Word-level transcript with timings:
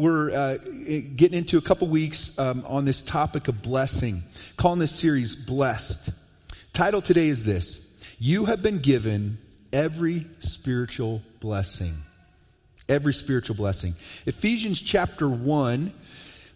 we're 0.00 0.30
uh, 0.32 0.56
getting 1.16 1.38
into 1.38 1.58
a 1.58 1.60
couple 1.60 1.86
weeks 1.86 2.38
um, 2.38 2.64
on 2.66 2.84
this 2.84 3.02
topic 3.02 3.48
of 3.48 3.62
blessing, 3.62 4.22
calling 4.56 4.78
this 4.78 4.98
series 4.98 5.34
Blessed. 5.36 6.10
Title 6.72 7.02
today 7.02 7.28
is 7.28 7.44
this 7.44 8.14
You 8.18 8.46
have 8.46 8.62
been 8.62 8.78
given 8.78 9.38
every 9.72 10.26
spiritual 10.40 11.22
blessing. 11.40 11.94
Every 12.88 13.12
spiritual 13.12 13.56
blessing. 13.56 13.94
Ephesians 14.26 14.80
chapter 14.80 15.28
1, 15.28 15.92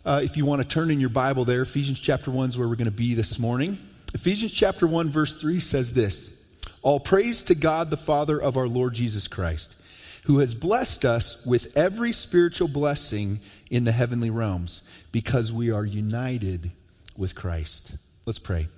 uh, 0.04 0.20
if 0.24 0.36
you 0.36 0.44
want 0.44 0.62
to 0.62 0.68
turn 0.68 0.90
in 0.90 0.98
your 0.98 1.10
Bible 1.10 1.44
there, 1.44 1.62
Ephesians 1.62 2.00
chapter 2.00 2.30
1 2.30 2.48
is 2.48 2.58
where 2.58 2.66
we're 2.66 2.74
going 2.74 2.86
to 2.86 2.90
be 2.90 3.14
this 3.14 3.38
morning. 3.38 3.78
Ephesians 4.14 4.52
chapter 4.52 4.86
1, 4.86 5.10
verse 5.10 5.36
3 5.36 5.60
says 5.60 5.92
this 5.92 6.44
All 6.82 6.98
praise 6.98 7.42
to 7.42 7.54
God, 7.54 7.90
the 7.90 7.96
Father 7.96 8.40
of 8.40 8.56
our 8.56 8.66
Lord 8.66 8.94
Jesus 8.94 9.28
Christ, 9.28 9.76
who 10.24 10.38
has 10.38 10.54
blessed 10.54 11.04
us 11.04 11.44
with 11.44 11.76
every 11.76 12.12
spiritual 12.12 12.68
blessing 12.68 13.40
in 13.70 13.84
the 13.84 13.92
heavenly 13.92 14.30
realms, 14.30 14.82
because 15.12 15.52
we 15.52 15.70
are 15.70 15.84
united 15.84 16.70
with 17.16 17.34
Christ. 17.34 17.96
Let's 18.26 18.38
pray. 18.38 18.68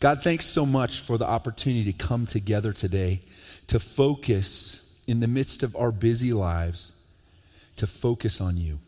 God, 0.00 0.22
thanks 0.22 0.46
so 0.46 0.66
much 0.66 1.00
for 1.00 1.16
the 1.16 1.26
opportunity 1.26 1.92
to 1.92 1.98
come 1.98 2.26
together 2.26 2.72
today 2.72 3.20
to 3.68 3.78
focus 3.78 4.98
in 5.06 5.20
the 5.20 5.28
midst 5.28 5.62
of 5.62 5.76
our 5.76 5.92
busy 5.92 6.32
lives, 6.32 6.92
to 7.76 7.86
focus 7.86 8.40
on 8.40 8.56
you. 8.56 8.78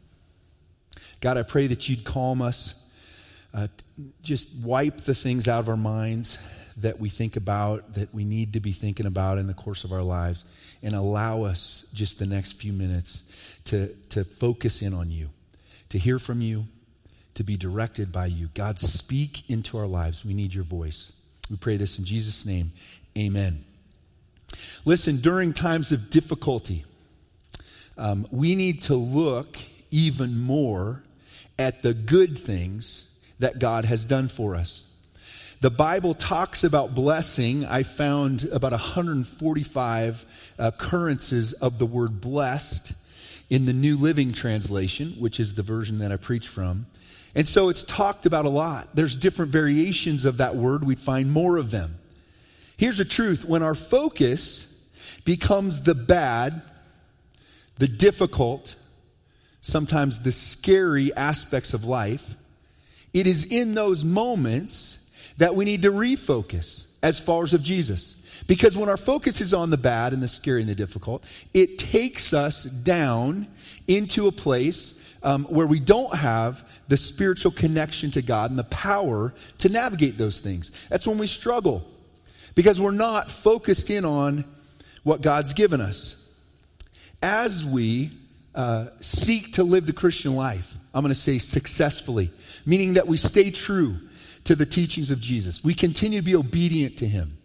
God, 1.21 1.37
I 1.37 1.43
pray 1.43 1.67
that 1.69 1.89
you'd 1.89 2.05
calm 2.05 2.43
us, 2.43 2.83
uh, 3.55 3.69
just 4.23 4.55
wipe 4.57 4.99
the 5.03 5.15
things 5.15 5.49
out 5.49 5.61
of 5.61 5.69
our 5.69 5.77
minds 5.77 6.39
that 6.77 7.01
we 7.01 7.09
think 7.09 7.37
about, 7.37 7.95
that 7.95 8.15
we 8.15 8.25
need 8.25 8.53
to 8.55 8.61
be 8.61 8.73
thinking 8.73 9.07
about 9.07 9.39
in 9.39 9.47
the 9.47 9.55
course 9.55 9.85
of 9.85 9.93
our 9.93 10.03
lives, 10.03 10.45
and 10.83 10.95
allow 10.95 11.43
us 11.43 11.85
just 11.93 12.19
the 12.19 12.27
next 12.27 12.53
few 12.53 12.73
minutes 12.73 13.59
to, 13.65 13.89
to 14.11 14.25
focus 14.25 14.83
in 14.83 14.95
on 14.95 15.11
you, 15.11 15.31
to 15.89 15.99
hear 15.99 16.19
from 16.19 16.41
you, 16.41 16.67
to 17.35 17.45
be 17.45 17.57
directed 17.57 18.13
by 18.13 18.27
you. 18.27 18.49
God, 18.55 18.79
speak 18.79 19.49
into 19.49 19.79
our 19.79 19.87
lives. 19.87 20.25
We 20.25 20.35
need 20.35 20.55
your 20.55 20.65
voice. 20.65 21.13
We 21.51 21.57
pray 21.57 21.77
this 21.77 21.99
in 21.99 22.05
Jesus' 22.05 22.45
name. 22.45 22.73
Amen. 23.17 23.65
Listen, 24.85 25.17
during 25.19 25.53
times 25.53 25.93
of 25.93 26.11
difficulty, 26.11 26.85
um, 27.97 28.27
we 28.31 28.55
need 28.55 28.83
to 28.83 28.95
look 28.95 29.59
even 29.91 30.39
more 30.39 31.03
at 31.59 31.83
the 31.83 31.93
good 31.93 32.39
things 32.39 33.15
that 33.39 33.59
God 33.59 33.85
has 33.85 34.05
done 34.05 34.29
for 34.29 34.55
us. 34.55 34.90
The 35.61 35.71
Bible 35.71 36.15
talks 36.15 36.65
about 36.65 36.95
blessing. 36.95 37.67
I 37.67 37.83
found 37.83 38.45
about 38.45 38.73
145 38.73 40.55
uh, 40.59 40.65
occurrences 40.65 41.53
of 41.53 41.79
the 41.79 41.85
word 41.85 42.19
blessed 42.19 42.95
in 43.51 43.67
the 43.67 43.75
New 43.75 43.99
Living 43.99 44.33
Translation, 44.33 45.17
which 45.19 45.39
is 45.39 45.57
the 45.57 45.63
version 45.63 45.99
that 45.99 46.11
I 46.11 46.17
preach 46.17 46.49
from. 46.49 46.87
And 47.35 47.47
so 47.47 47.69
it's 47.69 47.83
talked 47.83 48.25
about 48.25 48.47
a 48.47 48.49
lot. 48.49 48.97
There's 48.97 49.15
different 49.15 49.53
variations 49.53 50.25
of 50.25 50.39
that 50.39 50.57
word. 50.57 50.83
We'd 50.83 50.99
find 50.99 51.31
more 51.31 51.59
of 51.59 51.71
them. 51.71 51.99
Here's 52.79 52.97
the 52.97 53.05
truth 53.05 53.45
when 53.45 53.63
our 53.63 53.75
focus 53.75 54.83
becomes 55.27 55.83
the 55.83 55.95
bad, 55.95 56.63
the 57.77 57.87
difficult, 57.87 58.77
sometimes 59.61 60.21
the 60.21 60.33
scary 60.33 61.15
aspects 61.15 61.75
of 61.75 61.85
life, 61.85 62.35
it 63.13 63.27
is 63.27 63.45
in 63.45 63.75
those 63.75 64.07
moments 64.07 65.00
that 65.41 65.55
we 65.55 65.65
need 65.65 65.81
to 65.83 65.91
refocus 65.91 66.87
as 67.03 67.19
followers 67.19 67.55
of 67.55 67.63
Jesus. 67.63 68.43
Because 68.47 68.77
when 68.77 68.91
our 68.91 68.99
focus 68.99 69.41
is 69.41 69.55
on 69.55 69.71
the 69.71 69.79
bad 69.79 70.13
and 70.13 70.23
the 70.23 70.29
scary 70.29 70.61
and 70.61 70.69
the 70.69 70.75
difficult, 70.75 71.27
it 71.55 71.79
takes 71.79 72.35
us 72.35 72.65
down 72.65 73.49
into 73.89 74.27
a 74.27 74.33
place 74.33 75.17
um, 75.23 75.45
where 75.45 75.67
we 75.67 75.81
don't 75.81 76.15
have 76.15 76.83
the 76.89 76.97
spiritual 76.99 77.53
connection 77.53 78.11
to 78.11 78.23
God 78.23 78.51
and 78.51 78.59
the 78.59 78.65
power 78.65 79.33
to 79.59 79.71
navigate 79.71 80.19
those 80.19 80.41
things. 80.41 80.73
That's 80.89 81.07
when 81.07 81.17
we 81.17 81.27
struggle 81.27 81.87
because 82.55 82.79
we're 82.79 82.91
not 82.91 83.31
focused 83.31 83.89
in 83.89 84.05
on 84.05 84.45
what 85.05 85.23
God's 85.23 85.55
given 85.55 85.81
us. 85.81 86.17
As 87.23 87.65
we 87.65 88.11
uh, 88.55 88.89
seek 89.01 89.55
to 89.55 89.65
live 89.65 89.87
the 89.87 89.95
Christian 89.95 90.37
life, 90.37 90.75
I'm 90.93 91.01
going 91.01 91.15
to 91.15 91.19
say 91.19 91.39
successfully, 91.39 92.31
meaning 92.67 92.95
that 92.95 93.07
we 93.07 93.17
stay 93.17 93.51
true 93.51 93.97
to 94.45 94.55
the 94.55 94.67
teachings 94.67 95.11
of 95.11 95.21
Jesus. 95.21 95.63
We 95.63 95.75
continue 95.75 96.21
to 96.21 96.25
be 96.25 96.37
obedient 96.37 96.99
to 96.99 97.09
Him. 97.09 97.39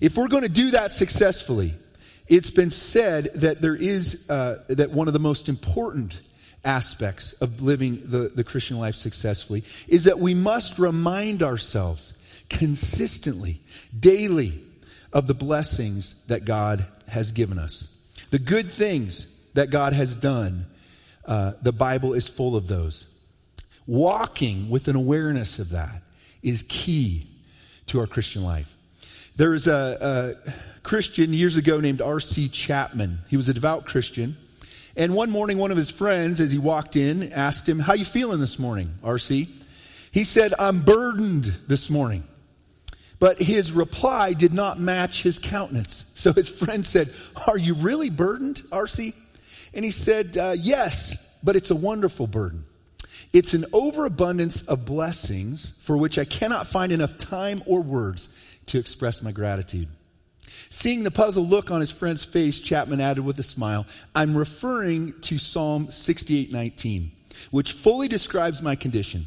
If 0.00 0.16
we're 0.16 0.28
going 0.28 0.42
to 0.42 0.48
do 0.48 0.72
that 0.72 0.92
successfully, 0.92 1.74
it's 2.28 2.50
been 2.50 2.70
said 2.70 3.30
that 3.36 3.60
there 3.60 3.76
is, 3.76 4.28
uh, 4.28 4.64
that 4.68 4.90
one 4.90 5.06
of 5.06 5.12
the 5.12 5.20
most 5.20 5.48
important 5.48 6.20
aspects 6.64 7.32
of 7.34 7.62
living 7.62 8.00
the, 8.04 8.30
the 8.34 8.44
Christian 8.44 8.78
life 8.78 8.96
successfully 8.96 9.62
is 9.86 10.04
that 10.04 10.18
we 10.18 10.34
must 10.34 10.78
remind 10.78 11.42
ourselves 11.42 12.12
consistently, 12.48 13.60
daily, 13.98 14.60
of 15.12 15.26
the 15.26 15.34
blessings 15.34 16.26
that 16.26 16.44
God 16.44 16.84
has 17.08 17.32
given 17.32 17.58
us. 17.58 17.92
The 18.30 18.38
good 18.38 18.70
things 18.70 19.32
that 19.54 19.70
God 19.70 19.92
has 19.92 20.16
done, 20.16 20.66
uh, 21.24 21.52
the 21.62 21.72
Bible 21.72 22.12
is 22.12 22.28
full 22.28 22.56
of 22.56 22.68
those. 22.68 23.06
Walking 23.86 24.68
with 24.68 24.88
an 24.88 24.96
awareness 24.96 25.58
of 25.58 25.70
that 25.70 26.02
is 26.42 26.64
key 26.68 27.24
to 27.86 28.00
our 28.00 28.06
Christian 28.06 28.42
life. 28.42 28.76
There 29.36 29.50
was 29.50 29.66
a, 29.66 30.34
a 30.46 30.52
Christian 30.82 31.32
years 31.32 31.56
ago 31.56 31.80
named 31.80 32.00
R.C. 32.00 32.48
Chapman. 32.48 33.18
He 33.28 33.36
was 33.36 33.48
a 33.48 33.54
devout 33.54 33.84
Christian. 33.84 34.36
And 34.96 35.14
one 35.14 35.30
morning, 35.30 35.58
one 35.58 35.70
of 35.70 35.76
his 35.76 35.90
friends, 35.90 36.40
as 36.40 36.52
he 36.52 36.58
walked 36.58 36.96
in, 36.96 37.32
asked 37.32 37.68
him, 37.68 37.80
How 37.80 37.92
you 37.92 38.04
feeling 38.04 38.40
this 38.40 38.58
morning, 38.58 38.94
R.C.? 39.04 39.48
He 40.10 40.24
said, 40.24 40.54
I'm 40.58 40.80
burdened 40.82 41.52
this 41.68 41.90
morning. 41.90 42.24
But 43.18 43.38
his 43.38 43.72
reply 43.72 44.32
did 44.32 44.52
not 44.54 44.78
match 44.78 45.22
his 45.22 45.38
countenance. 45.38 46.10
So 46.14 46.32
his 46.32 46.48
friend 46.48 46.84
said, 46.84 47.12
Are 47.46 47.58
you 47.58 47.74
really 47.74 48.08
burdened, 48.08 48.62
R.C.? 48.72 49.12
And 49.74 49.84
he 49.84 49.90
said, 49.90 50.38
uh, 50.38 50.54
Yes, 50.58 51.36
but 51.42 51.56
it's 51.56 51.70
a 51.70 51.76
wonderful 51.76 52.26
burden. 52.26 52.64
It's 53.32 53.54
an 53.54 53.64
overabundance 53.72 54.62
of 54.62 54.86
blessings 54.86 55.72
for 55.80 55.96
which 55.96 56.18
I 56.18 56.24
cannot 56.24 56.66
find 56.66 56.92
enough 56.92 57.18
time 57.18 57.62
or 57.66 57.80
words 57.80 58.28
to 58.66 58.78
express 58.78 59.22
my 59.22 59.32
gratitude. 59.32 59.88
Seeing 60.70 61.04
the 61.04 61.10
puzzled 61.10 61.48
look 61.48 61.70
on 61.70 61.80
his 61.80 61.90
friend's 61.90 62.24
face, 62.24 62.58
Chapman 62.58 63.00
added 63.00 63.24
with 63.24 63.38
a 63.38 63.44
smile, 63.44 63.86
I'm 64.14 64.36
referring 64.36 65.20
to 65.22 65.38
Psalm 65.38 65.88
68:19, 65.90 67.12
which 67.50 67.72
fully 67.72 68.08
describes 68.08 68.62
my 68.62 68.74
condition. 68.74 69.26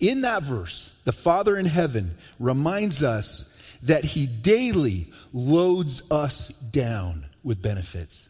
In 0.00 0.22
that 0.22 0.42
verse, 0.42 0.92
the 1.04 1.12
Father 1.12 1.56
in 1.56 1.66
heaven 1.66 2.16
reminds 2.38 3.02
us 3.02 3.52
that 3.82 4.04
he 4.04 4.26
daily 4.26 5.12
loads 5.32 6.02
us 6.10 6.48
down 6.48 7.26
with 7.44 7.62
benefits. 7.62 8.28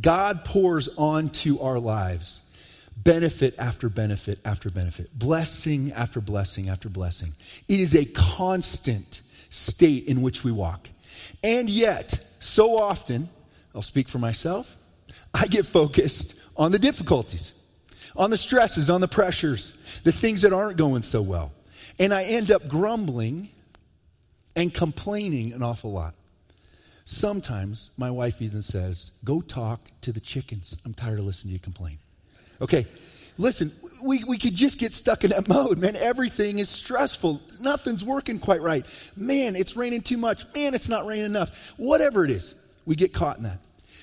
God 0.00 0.44
pours 0.44 0.88
onto 0.96 1.58
our 1.58 1.78
lives 1.78 2.41
benefit 2.96 3.54
after 3.58 3.88
benefit 3.88 4.38
after 4.44 4.70
benefit, 4.70 5.16
blessing 5.18 5.92
after 5.92 6.20
blessing 6.20 6.68
after 6.68 6.88
blessing. 6.88 7.32
It 7.68 7.80
is 7.80 7.94
a 7.94 8.04
constant 8.04 9.20
state 9.50 10.06
in 10.06 10.22
which 10.22 10.44
we 10.44 10.52
walk. 10.52 10.88
And 11.42 11.68
yet, 11.68 12.18
so 12.38 12.76
often, 12.76 13.28
I'll 13.74 13.82
speak 13.82 14.08
for 14.08 14.18
myself, 14.18 14.76
I 15.34 15.46
get 15.46 15.66
focused 15.66 16.34
on 16.56 16.72
the 16.72 16.78
difficulties 16.78 17.54
on 18.16 18.30
the 18.30 18.36
stresses, 18.36 18.90
on 18.90 19.00
the 19.00 19.08
pressures, 19.08 20.00
the 20.04 20.12
things 20.12 20.42
that 20.42 20.52
aren't 20.52 20.76
going 20.76 21.02
so 21.02 21.22
well. 21.22 21.52
And 21.98 22.12
I 22.12 22.24
end 22.24 22.50
up 22.50 22.68
grumbling 22.68 23.48
and 24.56 24.72
complaining 24.72 25.52
an 25.52 25.62
awful 25.62 25.92
lot. 25.92 26.14
Sometimes 27.04 27.90
my 27.96 28.10
wife 28.10 28.40
even 28.42 28.62
says, 28.62 29.12
Go 29.24 29.40
talk 29.40 29.80
to 30.02 30.12
the 30.12 30.20
chickens. 30.20 30.76
I'm 30.84 30.94
tired 30.94 31.18
of 31.18 31.24
listening 31.24 31.50
to 31.50 31.54
you 31.54 31.60
complain. 31.60 31.98
Okay, 32.62 32.86
listen, 33.38 33.72
we, 34.04 34.22
we 34.24 34.38
could 34.38 34.54
just 34.54 34.78
get 34.78 34.92
stuck 34.92 35.24
in 35.24 35.30
that 35.30 35.48
mode, 35.48 35.78
man. 35.78 35.96
Everything 35.96 36.60
is 36.60 36.68
stressful. 36.68 37.42
Nothing's 37.60 38.04
working 38.04 38.38
quite 38.38 38.62
right. 38.62 38.86
Man, 39.16 39.56
it's 39.56 39.76
raining 39.76 40.02
too 40.02 40.16
much. 40.16 40.44
Man, 40.54 40.74
it's 40.74 40.88
not 40.88 41.04
raining 41.04 41.26
enough. 41.26 41.74
Whatever 41.76 42.24
it 42.24 42.30
is, 42.30 42.54
we 42.86 42.94
get 42.94 43.12
caught 43.12 43.36
in 43.36 43.42
that. 43.42 43.58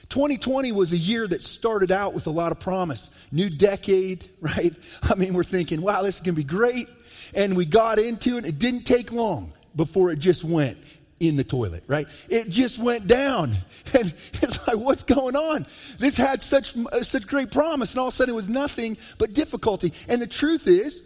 2020 0.10 0.72
was 0.72 0.92
a 0.92 0.98
year 0.98 1.28
that 1.28 1.44
started 1.44 1.92
out 1.92 2.14
with 2.14 2.28
a 2.28 2.32
lot 2.32 2.52
of 2.52 2.60
promise. 2.60 3.12
New 3.32 3.50
decade, 3.50 4.30
right? 4.42 4.74
I 5.04 5.16
mean, 5.16 5.34
we're 5.34 5.44
thinking, 5.44 5.82
wow, 5.82 6.02
this 6.02 6.16
is 6.16 6.22
going 6.22 6.36
to 6.36 6.42
be 6.42 6.44
great. 6.44 6.90
And 7.34 7.56
we 7.56 7.66
got 7.66 8.00
into 8.00 8.38
it. 8.38 8.46
It 8.46 8.60
didn't 8.60 8.84
take 8.84 9.12
long 9.12 9.54
before 9.76 10.12
it 10.12 10.20
just 10.20 10.44
went 10.44 10.78
in 11.20 11.36
the 11.36 11.44
toilet, 11.44 11.84
right? 11.88 12.08
It 12.30 12.50
just 12.50 12.80
went 12.80 13.08
down. 13.08 13.56
And 14.00 14.14
it's 14.34 14.68
like, 14.68 14.78
what's 14.78 15.02
going 15.02 15.36
on? 15.36 15.66
This 15.98 16.16
had 16.16 16.44
such, 16.44 16.78
uh, 16.78 17.02
such 17.02 17.26
great 17.26 17.50
promise, 17.50 17.94
and 17.94 18.00
all 18.00 18.10
of 18.10 18.14
a 18.14 18.16
sudden 18.16 18.34
it 18.34 18.38
was 18.38 18.48
nothing 18.48 18.98
but 19.18 19.34
difficulty. 19.34 19.94
And 20.08 20.22
the 20.22 20.28
truth 20.28 20.68
is, 20.68 21.02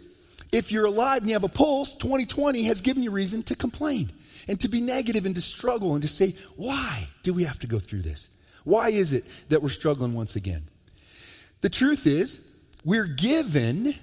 if 0.52 0.70
you're 0.70 0.84
alive 0.84 1.22
and 1.22 1.28
you 1.28 1.34
have 1.34 1.44
a 1.44 1.48
pulse, 1.48 1.94
2020 1.94 2.64
has 2.64 2.82
given 2.82 3.02
you 3.02 3.10
reason 3.10 3.42
to 3.44 3.56
complain 3.56 4.12
and 4.46 4.60
to 4.60 4.68
be 4.68 4.82
negative 4.82 5.24
and 5.24 5.34
to 5.34 5.40
struggle 5.40 5.94
and 5.94 6.02
to 6.02 6.08
say, 6.08 6.34
why 6.56 7.08
do 7.22 7.32
we 7.32 7.44
have 7.44 7.58
to 7.60 7.66
go 7.66 7.78
through 7.78 8.02
this? 8.02 8.28
Why 8.64 8.90
is 8.90 9.14
it 9.14 9.24
that 9.48 9.62
we're 9.62 9.70
struggling 9.70 10.12
once 10.12 10.36
again? 10.36 10.64
The 11.62 11.70
truth 11.70 12.06
is, 12.06 12.46
we're 12.84 13.06
given 13.06 13.94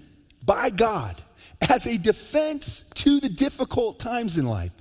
by 0.43 0.71
God 0.71 1.21
as 1.69 1.85
a 1.85 1.97
defense 1.97 2.89
to 2.95 3.19
the 3.19 3.29
difficult 3.29 3.99
times 3.99 4.37
in 4.37 4.47
life. 4.47 4.71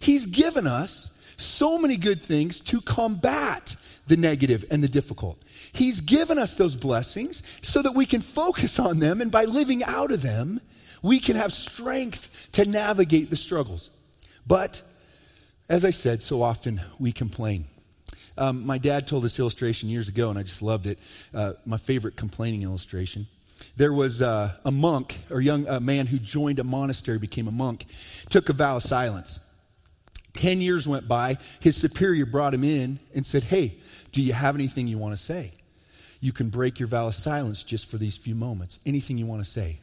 He's 0.00 0.26
given 0.26 0.66
us 0.66 1.14
so 1.36 1.78
many 1.78 1.96
good 1.96 2.22
things 2.22 2.60
to 2.60 2.80
combat 2.80 3.76
the 4.06 4.16
negative 4.16 4.64
and 4.70 4.82
the 4.82 4.88
difficult. 4.88 5.40
He's 5.72 6.00
given 6.00 6.38
us 6.38 6.56
those 6.56 6.76
blessings 6.76 7.42
so 7.62 7.82
that 7.82 7.92
we 7.92 8.06
can 8.06 8.20
focus 8.20 8.78
on 8.78 8.98
them, 8.98 9.20
and 9.20 9.30
by 9.30 9.44
living 9.44 9.84
out 9.84 10.10
of 10.10 10.22
them, 10.22 10.60
we 11.02 11.20
can 11.20 11.36
have 11.36 11.52
strength 11.52 12.48
to 12.52 12.68
navigate 12.68 13.30
the 13.30 13.36
struggles. 13.36 13.90
But, 14.46 14.82
as 15.68 15.84
I 15.84 15.90
said, 15.90 16.22
so 16.22 16.42
often 16.42 16.80
we 16.98 17.12
complain. 17.12 17.66
Um, 18.36 18.64
my 18.64 18.78
dad 18.78 19.06
told 19.06 19.24
this 19.24 19.38
illustration 19.38 19.88
years 19.88 20.08
ago, 20.08 20.30
and 20.30 20.38
I 20.38 20.42
just 20.42 20.62
loved 20.62 20.86
it. 20.86 20.98
Uh, 21.34 21.52
my 21.66 21.76
favorite 21.76 22.16
complaining 22.16 22.62
illustration. 22.62 23.26
There 23.76 23.92
was 23.92 24.22
uh, 24.22 24.52
a 24.64 24.70
monk 24.70 25.18
or 25.30 25.40
young 25.40 25.68
uh, 25.68 25.80
man 25.80 26.06
who 26.06 26.18
joined 26.18 26.60
a 26.60 26.64
monastery, 26.64 27.18
became 27.18 27.48
a 27.48 27.52
monk, 27.52 27.86
took 28.28 28.48
a 28.48 28.52
vow 28.52 28.76
of 28.76 28.82
silence. 28.82 29.40
Ten 30.38 30.60
years 30.60 30.86
went 30.86 31.08
by. 31.08 31.36
His 31.58 31.76
superior 31.76 32.24
brought 32.24 32.54
him 32.54 32.62
in 32.62 33.00
and 33.12 33.26
said, 33.26 33.42
Hey, 33.42 33.74
do 34.12 34.22
you 34.22 34.32
have 34.32 34.54
anything 34.54 34.86
you 34.86 34.96
want 34.96 35.12
to 35.12 35.20
say? 35.20 35.50
You 36.20 36.30
can 36.30 36.48
break 36.48 36.78
your 36.78 36.86
vow 36.86 37.08
of 37.08 37.16
silence 37.16 37.64
just 37.64 37.90
for 37.90 37.98
these 37.98 38.16
few 38.16 38.36
moments. 38.36 38.78
Anything 38.86 39.18
you 39.18 39.26
want 39.26 39.42
to 39.42 39.50
say. 39.50 39.78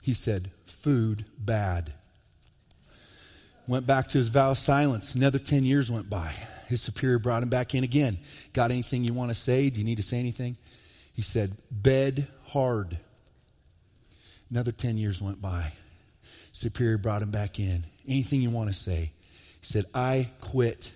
He 0.00 0.14
said, 0.14 0.52
Food 0.64 1.24
bad. 1.36 1.92
Went 3.66 3.84
back 3.84 4.06
to 4.10 4.18
his 4.18 4.28
vow 4.28 4.52
of 4.52 4.58
silence. 4.58 5.16
Another 5.16 5.40
10 5.40 5.64
years 5.64 5.90
went 5.90 6.08
by. 6.08 6.34
His 6.68 6.80
superior 6.80 7.18
brought 7.18 7.42
him 7.42 7.48
back 7.48 7.74
in 7.74 7.82
again. 7.82 8.18
Got 8.52 8.70
anything 8.70 9.02
you 9.02 9.12
want 9.12 9.32
to 9.32 9.34
say? 9.34 9.70
Do 9.70 9.80
you 9.80 9.84
need 9.84 9.96
to 9.96 10.04
say 10.04 10.20
anything? 10.20 10.56
He 11.14 11.22
said, 11.22 11.50
Bed 11.68 12.28
hard. 12.46 12.96
Another 14.52 14.70
10 14.70 14.98
years 14.98 15.20
went 15.20 15.42
by. 15.42 15.72
Superior 16.52 16.96
brought 16.96 17.22
him 17.22 17.32
back 17.32 17.58
in. 17.58 17.82
Anything 18.06 18.40
you 18.40 18.50
want 18.50 18.68
to 18.68 18.74
say? 18.74 19.10
He 19.60 19.66
said, 19.66 19.84
I 19.94 20.28
quit. 20.40 20.92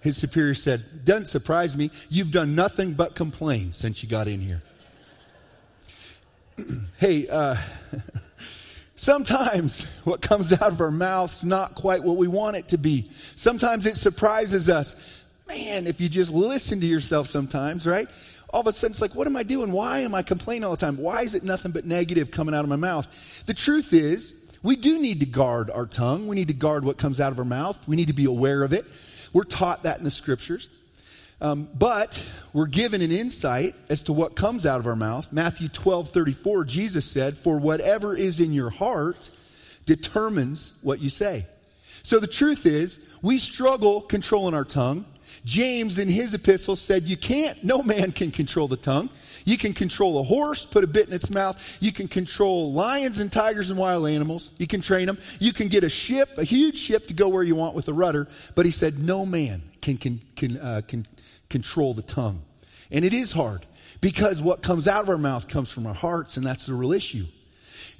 His 0.00 0.16
superior 0.16 0.54
said, 0.54 1.04
Doesn't 1.04 1.26
surprise 1.26 1.76
me. 1.76 1.90
You've 2.08 2.30
done 2.30 2.54
nothing 2.54 2.94
but 2.94 3.14
complain 3.14 3.72
since 3.72 4.02
you 4.02 4.08
got 4.08 4.28
in 4.28 4.40
here. 4.40 4.62
hey, 6.98 7.26
uh, 7.28 7.56
sometimes 8.96 9.84
what 10.04 10.20
comes 10.20 10.52
out 10.52 10.72
of 10.72 10.80
our 10.80 10.90
mouth's 10.90 11.44
not 11.44 11.74
quite 11.74 12.02
what 12.02 12.16
we 12.16 12.28
want 12.28 12.56
it 12.56 12.68
to 12.68 12.78
be. 12.78 13.10
Sometimes 13.36 13.86
it 13.86 13.96
surprises 13.96 14.68
us. 14.68 15.24
Man, 15.48 15.86
if 15.86 16.00
you 16.00 16.08
just 16.08 16.32
listen 16.32 16.80
to 16.80 16.86
yourself 16.86 17.26
sometimes, 17.26 17.86
right? 17.86 18.08
All 18.50 18.60
of 18.60 18.66
a 18.66 18.72
sudden 18.72 18.92
it's 18.92 19.00
like, 19.00 19.14
what 19.14 19.26
am 19.26 19.36
I 19.36 19.42
doing? 19.42 19.72
Why 19.72 20.00
am 20.00 20.14
I 20.14 20.22
complaining 20.22 20.64
all 20.64 20.70
the 20.72 20.76
time? 20.78 20.96
Why 20.96 21.22
is 21.22 21.34
it 21.34 21.42
nothing 21.42 21.72
but 21.72 21.84
negative 21.84 22.30
coming 22.30 22.54
out 22.54 22.64
of 22.64 22.68
my 22.68 22.76
mouth? 22.76 23.44
The 23.46 23.54
truth 23.54 23.92
is, 23.92 24.47
we 24.62 24.76
do 24.76 25.00
need 25.00 25.20
to 25.20 25.26
guard 25.26 25.70
our 25.70 25.86
tongue. 25.86 26.26
We 26.26 26.36
need 26.36 26.48
to 26.48 26.54
guard 26.54 26.84
what 26.84 26.98
comes 26.98 27.20
out 27.20 27.32
of 27.32 27.38
our 27.38 27.44
mouth. 27.44 27.86
We 27.86 27.96
need 27.96 28.08
to 28.08 28.12
be 28.12 28.24
aware 28.24 28.62
of 28.62 28.72
it. 28.72 28.84
We're 29.32 29.44
taught 29.44 29.84
that 29.84 29.98
in 29.98 30.04
the 30.04 30.10
scriptures. 30.10 30.70
Um, 31.40 31.68
but 31.78 32.26
we're 32.52 32.66
given 32.66 33.00
an 33.00 33.12
insight 33.12 33.76
as 33.88 34.02
to 34.04 34.12
what 34.12 34.34
comes 34.34 34.66
out 34.66 34.80
of 34.80 34.86
our 34.86 34.96
mouth. 34.96 35.32
Matthew 35.32 35.68
12 35.68 36.10
34, 36.10 36.64
Jesus 36.64 37.04
said, 37.04 37.36
For 37.36 37.58
whatever 37.58 38.16
is 38.16 38.40
in 38.40 38.52
your 38.52 38.70
heart 38.70 39.30
determines 39.86 40.72
what 40.82 41.00
you 41.00 41.08
say. 41.08 41.46
So 42.02 42.18
the 42.18 42.26
truth 42.26 42.66
is, 42.66 43.08
we 43.22 43.38
struggle 43.38 44.00
controlling 44.00 44.54
our 44.54 44.64
tongue. 44.64 45.04
James, 45.44 45.98
in 45.98 46.08
his 46.08 46.34
epistle, 46.34 46.74
said, 46.74 47.04
You 47.04 47.16
can't, 47.16 47.62
no 47.62 47.82
man 47.82 48.10
can 48.10 48.32
control 48.32 48.66
the 48.66 48.76
tongue. 48.76 49.08
You 49.48 49.56
can 49.56 49.72
control 49.72 50.20
a 50.20 50.22
horse, 50.22 50.66
put 50.66 50.84
a 50.84 50.86
bit 50.86 51.08
in 51.08 51.14
its 51.14 51.30
mouth. 51.30 51.78
You 51.80 51.90
can 51.90 52.06
control 52.06 52.70
lions 52.74 53.18
and 53.18 53.32
tigers 53.32 53.70
and 53.70 53.78
wild 53.78 54.06
animals. 54.06 54.52
You 54.58 54.66
can 54.66 54.82
train 54.82 55.06
them. 55.06 55.16
You 55.40 55.54
can 55.54 55.68
get 55.68 55.84
a 55.84 55.88
ship, 55.88 56.36
a 56.36 56.44
huge 56.44 56.76
ship, 56.76 57.06
to 57.06 57.14
go 57.14 57.30
where 57.30 57.42
you 57.42 57.54
want 57.54 57.74
with 57.74 57.88
a 57.88 57.94
rudder. 57.94 58.28
But 58.54 58.66
he 58.66 58.70
said, 58.70 58.98
no 58.98 59.24
man 59.24 59.62
can, 59.80 59.96
can, 59.96 60.20
can, 60.36 60.58
uh, 60.58 60.82
can 60.86 61.06
control 61.48 61.94
the 61.94 62.02
tongue. 62.02 62.42
And 62.90 63.06
it 63.06 63.14
is 63.14 63.32
hard 63.32 63.64
because 64.02 64.42
what 64.42 64.60
comes 64.60 64.86
out 64.86 65.04
of 65.04 65.08
our 65.08 65.16
mouth 65.16 65.48
comes 65.48 65.70
from 65.70 65.86
our 65.86 65.94
hearts, 65.94 66.36
and 66.36 66.44
that's 66.44 66.66
the 66.66 66.74
real 66.74 66.92
issue. 66.92 67.24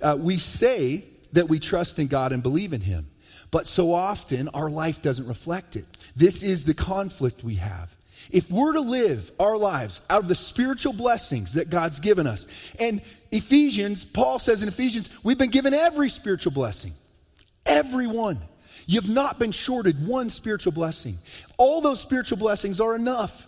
Uh, 0.03 0.19
we 0.21 0.37
say 0.37 1.07
that 1.33 1.49
we 1.49 1.59
trust 1.59 1.99
in 1.99 2.09
God 2.09 2.33
and 2.33 2.43
believe 2.43 2.75
in 2.75 2.83
Him, 2.83 3.07
but 3.51 3.67
so 3.67 3.95
often 3.95 4.49
our 4.49 4.69
life 4.69 5.01
doesn't 5.01 5.27
reflect 5.27 5.77
it. 5.77 5.87
This 6.15 6.43
is 6.43 6.65
the 6.65 6.75
conflict 6.75 7.43
we 7.43 7.55
have. 7.55 7.97
If 8.31 8.51
we're 8.51 8.75
to 8.75 8.81
live 8.81 9.31
our 9.41 9.57
lives 9.57 10.03
out 10.11 10.23
of 10.23 10.29
the 10.29 10.35
spiritual 10.35 10.93
blessings 10.93 11.55
that 11.55 11.71
God's 11.71 12.01
given 12.01 12.27
us, 12.27 12.75
and 12.79 13.01
Ephesians, 13.31 14.05
Paul 14.05 14.39
says 14.39 14.63
in 14.63 14.69
Ephesians, 14.69 15.11
we've 15.23 15.39
been 15.39 15.51
given 15.51 15.75
every 15.75 16.09
spiritual 16.09 16.53
blessing. 16.53 16.93
Every 17.67 18.07
one. 18.07 18.39
You've 18.87 19.09
not 19.09 19.39
been 19.39 19.53
shorted 19.53 20.07
one 20.07 20.31
spiritual 20.31 20.73
blessing. 20.73 21.19
All 21.59 21.81
those 21.81 22.01
spiritual 22.01 22.39
blessings 22.39 22.81
are 22.81 22.97
enough 22.97 23.47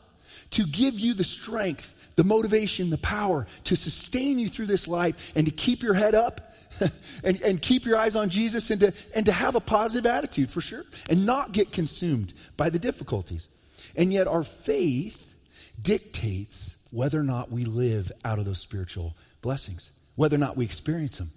to 0.50 0.66
give 0.66 0.98
you 0.98 1.14
the 1.14 1.24
strength, 1.24 2.12
the 2.16 2.24
motivation, 2.24 2.90
the 2.90 2.98
power 2.98 3.46
to 3.64 3.76
sustain 3.76 4.38
you 4.38 4.48
through 4.48 4.66
this 4.66 4.86
life 4.86 5.32
and 5.34 5.46
to 5.46 5.52
keep 5.52 5.82
your 5.82 5.94
head 5.94 6.14
up 6.14 6.52
and, 7.24 7.40
and 7.42 7.62
keep 7.62 7.84
your 7.84 7.96
eyes 7.96 8.16
on 8.16 8.28
Jesus 8.28 8.70
and 8.70 8.80
to, 8.80 8.92
and 9.14 9.26
to 9.26 9.32
have 9.32 9.54
a 9.54 9.60
positive 9.60 10.10
attitude 10.10 10.50
for 10.50 10.60
sure 10.60 10.84
and 11.08 11.24
not 11.24 11.52
get 11.52 11.72
consumed 11.72 12.32
by 12.56 12.70
the 12.70 12.78
difficulties. 12.78 13.48
And 13.96 14.12
yet, 14.12 14.26
our 14.26 14.44
faith 14.44 15.34
dictates 15.80 16.76
whether 16.90 17.18
or 17.20 17.24
not 17.24 17.50
we 17.50 17.64
live 17.64 18.10
out 18.24 18.38
of 18.38 18.44
those 18.44 18.58
spiritual 18.58 19.16
blessings, 19.40 19.92
whether 20.16 20.36
or 20.36 20.40
not 20.40 20.56
we 20.56 20.64
experience 20.64 21.18
them. 21.18 21.30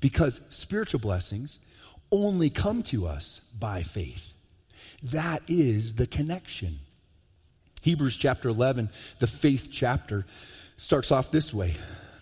Because 0.00 0.40
spiritual 0.50 1.00
blessings 1.00 1.60
only 2.12 2.50
come 2.50 2.82
to 2.84 3.06
us 3.06 3.40
by 3.58 3.82
faith. 3.82 4.32
That 5.02 5.42
is 5.48 5.94
the 5.94 6.06
connection. 6.06 6.78
Hebrews 7.82 8.16
chapter 8.16 8.48
11, 8.48 8.90
the 9.20 9.26
faith 9.26 9.68
chapter, 9.70 10.26
starts 10.76 11.12
off 11.12 11.30
this 11.30 11.54
way. 11.54 11.74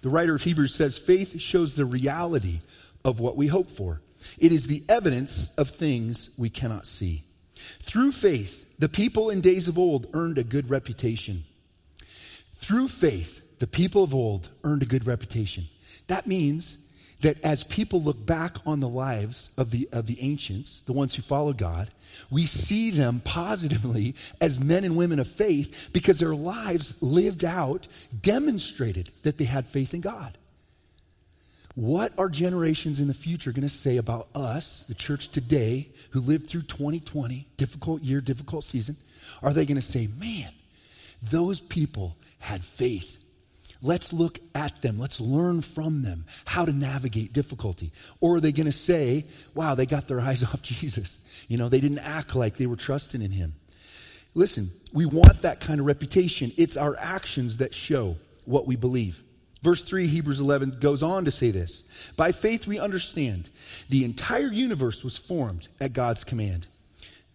The 0.02 0.10
writer 0.10 0.34
of 0.34 0.42
Hebrews 0.42 0.74
says, 0.74 0.98
Faith 0.98 1.40
shows 1.40 1.74
the 1.74 1.86
reality 1.86 2.60
of 3.04 3.20
what 3.20 3.36
we 3.36 3.46
hope 3.46 3.70
for, 3.70 4.00
it 4.38 4.52
is 4.52 4.66
the 4.66 4.82
evidence 4.88 5.50
of 5.56 5.70
things 5.70 6.30
we 6.38 6.50
cannot 6.50 6.86
see. 6.86 7.24
Through 7.80 8.12
faith, 8.12 8.63
the 8.78 8.88
people 8.88 9.30
in 9.30 9.40
days 9.40 9.68
of 9.68 9.78
old 9.78 10.06
earned 10.14 10.38
a 10.38 10.44
good 10.44 10.70
reputation. 10.70 11.44
Through 12.56 12.88
faith, 12.88 13.58
the 13.58 13.66
people 13.66 14.04
of 14.04 14.14
old 14.14 14.48
earned 14.64 14.82
a 14.82 14.86
good 14.86 15.06
reputation. 15.06 15.68
That 16.06 16.26
means 16.26 16.80
that 17.20 17.42
as 17.42 17.64
people 17.64 18.02
look 18.02 18.26
back 18.26 18.56
on 18.66 18.80
the 18.80 18.88
lives 18.88 19.50
of 19.56 19.70
the, 19.70 19.88
of 19.92 20.06
the 20.06 20.20
ancients, 20.20 20.82
the 20.82 20.92
ones 20.92 21.14
who 21.14 21.22
followed 21.22 21.56
God, 21.56 21.88
we 22.30 22.46
see 22.46 22.90
them 22.90 23.22
positively 23.24 24.14
as 24.40 24.62
men 24.62 24.84
and 24.84 24.96
women 24.96 25.18
of 25.18 25.28
faith 25.28 25.90
because 25.92 26.18
their 26.18 26.34
lives 26.34 27.02
lived 27.02 27.44
out 27.44 27.86
demonstrated 28.20 29.10
that 29.22 29.38
they 29.38 29.44
had 29.44 29.66
faith 29.66 29.94
in 29.94 30.00
God. 30.00 30.36
What 31.74 32.12
are 32.18 32.28
generations 32.28 33.00
in 33.00 33.08
the 33.08 33.14
future 33.14 33.50
going 33.50 33.62
to 33.62 33.68
say 33.68 33.96
about 33.96 34.28
us, 34.34 34.84
the 34.84 34.94
church 34.94 35.28
today, 35.28 35.88
who 36.10 36.20
lived 36.20 36.48
through 36.48 36.62
2020, 36.62 37.48
difficult 37.56 38.02
year, 38.02 38.20
difficult 38.20 38.62
season? 38.62 38.96
Are 39.42 39.52
they 39.52 39.66
going 39.66 39.76
to 39.76 39.82
say, 39.82 40.08
man, 40.18 40.52
those 41.20 41.60
people 41.60 42.16
had 42.38 42.62
faith? 42.62 43.16
Let's 43.82 44.12
look 44.12 44.38
at 44.54 44.82
them. 44.82 44.98
Let's 44.98 45.20
learn 45.20 45.62
from 45.62 46.02
them 46.02 46.26
how 46.44 46.64
to 46.64 46.72
navigate 46.72 47.32
difficulty. 47.32 47.90
Or 48.20 48.36
are 48.36 48.40
they 48.40 48.52
going 48.52 48.66
to 48.66 48.72
say, 48.72 49.26
wow, 49.54 49.74
they 49.74 49.84
got 49.84 50.06
their 50.06 50.20
eyes 50.20 50.44
off 50.54 50.62
Jesus? 50.62 51.18
You 51.48 51.58
know, 51.58 51.68
they 51.68 51.80
didn't 51.80 51.98
act 51.98 52.36
like 52.36 52.56
they 52.56 52.66
were 52.66 52.76
trusting 52.76 53.20
in 53.20 53.32
him. 53.32 53.54
Listen, 54.34 54.70
we 54.92 55.06
want 55.06 55.42
that 55.42 55.60
kind 55.60 55.80
of 55.80 55.86
reputation. 55.86 56.52
It's 56.56 56.76
our 56.76 56.96
actions 56.98 57.58
that 57.58 57.74
show 57.74 58.16
what 58.44 58.66
we 58.66 58.76
believe. 58.76 59.22
Verse 59.64 59.82
3, 59.82 60.06
Hebrews 60.08 60.40
11, 60.40 60.76
goes 60.78 61.02
on 61.02 61.24
to 61.24 61.30
say 61.30 61.50
this 61.50 62.12
By 62.18 62.32
faith 62.32 62.66
we 62.66 62.78
understand 62.78 63.48
the 63.88 64.04
entire 64.04 64.52
universe 64.52 65.02
was 65.02 65.16
formed 65.16 65.68
at 65.80 65.94
God's 65.94 66.22
command, 66.22 66.66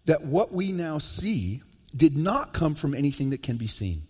that 0.05 0.21
what 0.21 0.53
we 0.53 0.71
now 0.71 0.99
see 0.99 1.63
did 1.95 2.15
not 2.15 2.53
come 2.53 2.75
from 2.75 2.93
anything 2.93 3.31
that 3.31 3.41
can 3.41 3.57
be 3.57 3.65
seen. 3.65 4.03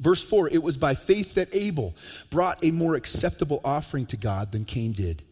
Verse 0.00 0.24
4, 0.24 0.48
it 0.48 0.60
was 0.60 0.76
by 0.76 0.94
faith 0.94 1.34
that 1.34 1.54
Abel 1.54 1.94
brought 2.30 2.64
a 2.64 2.72
more 2.72 2.96
acceptable 2.96 3.60
offering 3.64 4.06
to 4.06 4.16
God 4.16 4.50
than 4.50 4.64
Cain 4.64 4.90
did. 4.90 5.22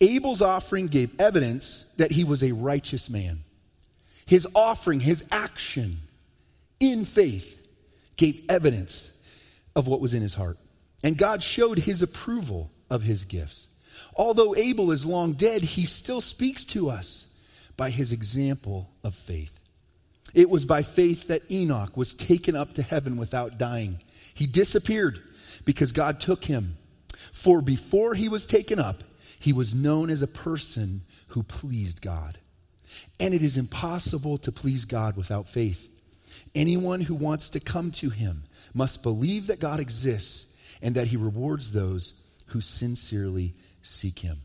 Abel's 0.00 0.42
offering 0.42 0.88
gave 0.88 1.20
evidence 1.20 1.84
that 1.98 2.10
he 2.10 2.24
was 2.24 2.42
a 2.42 2.50
righteous 2.50 3.08
man. 3.08 3.44
His 4.26 4.44
offering, 4.56 4.98
his 4.98 5.24
action 5.30 5.98
in 6.80 7.04
faith, 7.04 7.64
gave 8.16 8.42
evidence 8.48 9.12
of 9.76 9.86
what 9.86 10.00
was 10.00 10.14
in 10.14 10.22
his 10.22 10.34
heart. 10.34 10.58
And 11.02 11.16
God 11.16 11.42
showed 11.42 11.78
his 11.78 12.02
approval 12.02 12.70
of 12.90 13.02
his 13.02 13.24
gifts. 13.24 13.68
Although 14.16 14.56
Abel 14.56 14.90
is 14.90 15.06
long 15.06 15.32
dead, 15.32 15.62
he 15.62 15.86
still 15.86 16.20
speaks 16.20 16.64
to 16.66 16.90
us 16.90 17.32
by 17.76 17.90
his 17.90 18.12
example 18.12 18.90
of 19.04 19.14
faith. 19.14 19.60
It 20.34 20.50
was 20.50 20.64
by 20.64 20.82
faith 20.82 21.28
that 21.28 21.50
Enoch 21.50 21.96
was 21.96 22.14
taken 22.14 22.56
up 22.56 22.74
to 22.74 22.82
heaven 22.82 23.16
without 23.16 23.58
dying. 23.58 24.00
He 24.34 24.46
disappeared 24.46 25.20
because 25.64 25.92
God 25.92 26.20
took 26.20 26.44
him. 26.44 26.76
For 27.32 27.62
before 27.62 28.14
he 28.14 28.28
was 28.28 28.46
taken 28.46 28.78
up, 28.78 29.04
he 29.38 29.52
was 29.52 29.74
known 29.74 30.10
as 30.10 30.22
a 30.22 30.26
person 30.26 31.02
who 31.28 31.42
pleased 31.42 32.02
God. 32.02 32.38
And 33.20 33.32
it 33.32 33.42
is 33.42 33.56
impossible 33.56 34.38
to 34.38 34.52
please 34.52 34.84
God 34.84 35.16
without 35.16 35.48
faith. 35.48 35.88
Anyone 36.54 37.02
who 37.02 37.14
wants 37.14 37.50
to 37.50 37.60
come 37.60 37.90
to 37.92 38.10
him 38.10 38.44
must 38.74 39.02
believe 39.02 39.46
that 39.46 39.60
God 39.60 39.80
exists 39.80 40.56
and 40.82 40.94
that 40.94 41.08
he 41.08 41.16
rewards 41.16 41.72
those 41.72 42.14
who 42.46 42.60
sincerely 42.60 43.54
seek 43.82 44.20
him. 44.20 44.38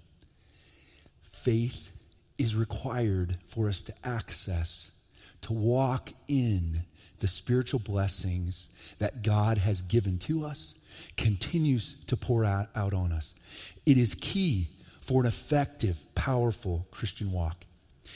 Faith 1.21 1.91
is 2.37 2.55
required 2.55 3.37
for 3.47 3.69
us 3.69 3.83
to 3.83 3.93
access, 4.03 4.91
to 5.41 5.53
walk 5.53 6.11
in 6.27 6.83
the 7.19 7.27
spiritual 7.27 7.79
blessings 7.79 8.69
that 8.99 9.23
God 9.23 9.57
has 9.57 9.81
given 9.81 10.17
to 10.19 10.45
us, 10.45 10.75
continues 11.15 11.95
to 12.07 12.17
pour 12.17 12.43
out, 12.43 12.67
out 12.75 12.93
on 12.93 13.11
us. 13.11 13.33
It 13.85 13.97
is 13.97 14.15
key 14.15 14.67
for 15.01 15.21
an 15.21 15.27
effective, 15.27 15.97
powerful 16.15 16.87
Christian 16.91 17.31
walk. 17.31 17.65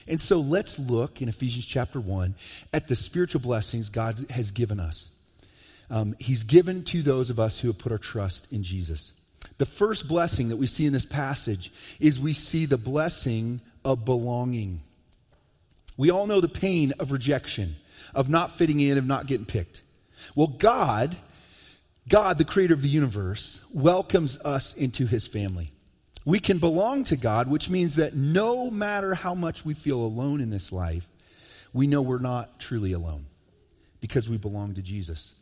And 0.08 0.22
so 0.22 0.40
let's 0.40 0.80
look 0.80 1.22
in 1.22 1.30
Ephesians 1.30 1.66
chapter 1.66 2.00
1 2.00 2.36
at 2.74 2.88
the 2.88 2.96
spiritual 2.96 3.42
blessings 3.42 3.90
God 3.90 4.26
has 4.30 4.52
given 4.52 4.80
us. 4.80 5.14
Um, 5.90 6.16
he's 6.20 6.44
given 6.44 6.84
to 6.86 7.02
those 7.02 7.30
of 7.30 7.40
us 7.40 7.60
who 7.60 7.68
have 7.70 7.78
put 7.78 7.92
our 7.92 7.98
trust 7.98 8.52
in 8.52 8.64
Jesus. 8.64 9.14
The 9.58 9.66
first 9.66 10.08
blessing 10.08 10.50
that 10.50 10.58
we 10.58 10.68
see 10.68 10.86
in 10.86 10.94
this 10.94 11.06
passage 11.06 11.72
is 12.00 12.20
we 12.20 12.34
see 12.34 12.66
the 12.66 12.78
blessing 12.78 13.62
of 13.86 14.06
belonging. 14.06 14.82
We 15.96 16.12
all 16.12 16.28
know 16.28 16.42
the 16.42 16.50
pain 16.50 16.94
of 17.00 17.12
rejection, 17.12 17.78
of 18.14 18.30
not 18.30 18.52
fitting 18.52 18.80
in, 18.80 18.98
of 18.98 19.06
not 19.06 19.28
getting 19.28 19.46
picked. 19.46 19.82
Well, 20.36 20.48
God, 20.48 21.16
God, 22.08 22.38
the 22.38 22.46
creator 22.46 22.74
of 22.74 22.82
the 22.82 22.90
universe, 22.90 23.66
welcomes 23.74 24.40
us 24.44 24.76
into 24.76 25.08
his 25.08 25.26
family. 25.26 25.72
We 26.26 26.40
can 26.40 26.58
belong 26.58 27.06
to 27.06 27.16
God, 27.16 27.50
which 27.50 27.70
means 27.70 27.96
that 27.96 28.14
no 28.14 28.70
matter 28.70 29.14
how 29.14 29.34
much 29.34 29.64
we 29.64 29.74
feel 29.74 30.02
alone 30.02 30.42
in 30.42 30.50
this 30.50 30.74
life, 30.74 31.08
we 31.74 31.88
know 31.88 32.02
we're 32.02 32.20
not 32.20 32.60
truly 32.60 32.92
alone 32.92 33.26
because 34.02 34.28
we 34.28 34.38
belong 34.38 34.76
to 34.76 34.82
Jesus. 34.82 35.34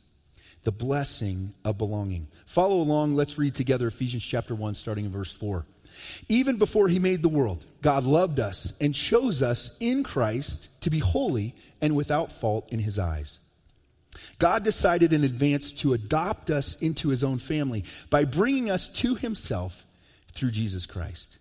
The 0.65 0.74
blessing 0.74 1.53
of 1.63 1.77
belonging. 1.77 2.27
Follow 2.45 2.75
along. 2.75 3.15
Let's 3.15 3.38
read 3.38 3.55
together 3.55 3.88
Ephesians 3.88 4.25
chapter 4.25 4.53
1, 4.53 4.75
starting 4.75 5.05
in 5.05 5.12
verse 5.12 5.31
4. 5.31 5.65
Even 6.27 6.57
before 6.57 6.88
he 6.88 7.00
made 7.00 7.22
the 7.22 7.29
world, 7.29 7.63
God 7.81 8.03
loved 8.03 8.39
us 8.39 8.74
and 8.81 8.93
chose 8.93 9.41
us 9.41 9.77
in 9.79 10.03
Christ 10.03 10.69
to 10.81 10.89
be 10.89 11.00
holy 11.00 11.55
and 11.81 11.95
without 11.95 12.31
fault 12.31 12.74
in 12.74 12.79
his 12.79 13.00
eyes. 13.00 13.39
God 14.39 14.63
decided 14.63 15.13
in 15.13 15.24
advance 15.24 15.72
to 15.74 15.93
adopt 15.93 16.50
us 16.50 16.81
into 16.81 17.10
his 17.10 17.24
own 17.24 17.38
family 17.38 17.84
by 18.10 18.25
bringing 18.25 18.69
us 18.69 18.89
to 19.00 19.15
himself 19.15 19.86
through 20.34 20.51
Jesus 20.51 20.86
Christ. 20.86 21.38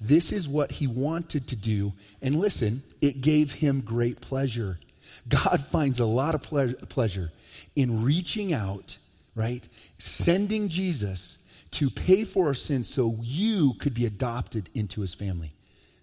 This 0.00 0.32
is 0.32 0.48
what 0.48 0.72
he 0.72 0.86
wanted 0.86 1.46
to 1.48 1.56
do. 1.56 1.92
And 2.20 2.40
listen, 2.40 2.82
it 3.00 3.20
gave 3.20 3.52
him 3.52 3.82
great 3.82 4.20
pleasure. 4.20 4.78
God 5.28 5.64
finds 5.70 6.00
a 6.00 6.06
lot 6.06 6.34
of 6.34 6.42
ple- 6.42 6.74
pleasure 6.88 7.32
in 7.76 8.04
reaching 8.04 8.52
out, 8.52 8.98
right? 9.34 9.66
Sending 9.98 10.68
Jesus 10.68 11.38
to 11.72 11.90
pay 11.90 12.24
for 12.24 12.48
our 12.48 12.54
sins 12.54 12.88
so 12.88 13.16
you 13.20 13.74
could 13.74 13.94
be 13.94 14.06
adopted 14.06 14.68
into 14.74 15.00
his 15.00 15.14
family. 15.14 15.52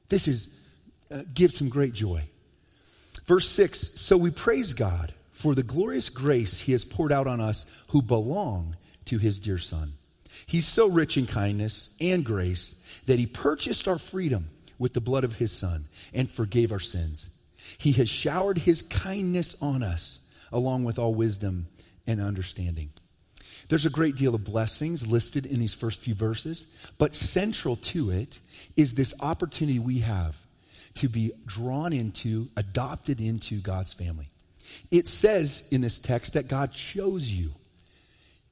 This 0.09 0.27
is 0.27 0.59
uh, 1.11 1.21
gives 1.33 1.59
him 1.59 1.69
great 1.69 1.93
joy. 1.93 2.23
Verse 3.25 3.49
6 3.49 3.99
So 3.99 4.17
we 4.17 4.31
praise 4.31 4.73
God 4.73 5.13
for 5.31 5.55
the 5.55 5.63
glorious 5.63 6.09
grace 6.09 6.59
he 6.59 6.71
has 6.73 6.85
poured 6.85 7.11
out 7.11 7.27
on 7.27 7.39
us 7.39 7.65
who 7.89 8.01
belong 8.01 8.75
to 9.05 9.17
his 9.17 9.39
dear 9.39 9.57
Son. 9.57 9.93
He's 10.45 10.67
so 10.67 10.87
rich 10.89 11.17
in 11.17 11.25
kindness 11.25 11.95
and 11.99 12.23
grace 12.25 12.75
that 13.05 13.19
he 13.19 13.25
purchased 13.25 13.87
our 13.87 13.97
freedom 13.97 14.49
with 14.77 14.93
the 14.93 15.01
blood 15.01 15.23
of 15.23 15.35
his 15.35 15.51
Son 15.51 15.85
and 16.13 16.29
forgave 16.29 16.71
our 16.71 16.79
sins. 16.79 17.29
He 17.77 17.91
has 17.93 18.09
showered 18.09 18.59
his 18.59 18.81
kindness 18.81 19.55
on 19.61 19.83
us, 19.83 20.19
along 20.51 20.83
with 20.83 20.99
all 20.99 21.13
wisdom 21.13 21.67
and 22.07 22.19
understanding. 22.19 22.89
There's 23.67 23.85
a 23.85 23.91
great 23.91 24.15
deal 24.15 24.33
of 24.33 24.43
blessings 24.43 25.05
listed 25.05 25.45
in 25.45 25.59
these 25.59 25.75
first 25.75 26.01
few 26.01 26.15
verses, 26.15 26.65
but 26.97 27.13
central 27.13 27.75
to 27.77 28.09
it 28.09 28.39
is 28.75 28.95
this 28.95 29.13
opportunity 29.21 29.77
we 29.77 29.99
have 29.99 30.35
to 30.95 31.07
be 31.07 31.31
drawn 31.45 31.93
into, 31.93 32.49
adopted 32.57 33.21
into 33.21 33.61
God's 33.61 33.93
family. 33.93 34.27
It 34.89 35.07
says 35.07 35.67
in 35.71 35.81
this 35.81 35.99
text 35.99 36.33
that 36.33 36.47
God 36.47 36.71
chose 36.73 37.29
you, 37.29 37.51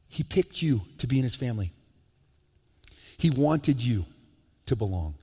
He 0.08 0.24
picked 0.24 0.62
you 0.62 0.82
to 1.00 1.08
be 1.08 1.18
in 1.18 1.24
His 1.24 1.36
family. 1.36 1.72
He 3.18 3.32
wanted 3.32 3.84
you 3.84 4.06
to 4.68 4.76
belong. 4.76 5.16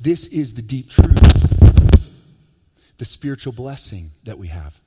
This 0.00 0.26
is 0.26 0.54
the 0.54 0.62
deep 0.62 0.90
truth, 0.90 1.49
the 3.00 3.06
spiritual 3.06 3.54
blessing 3.54 4.10
that 4.24 4.36
we 4.36 4.48
have 4.48 4.78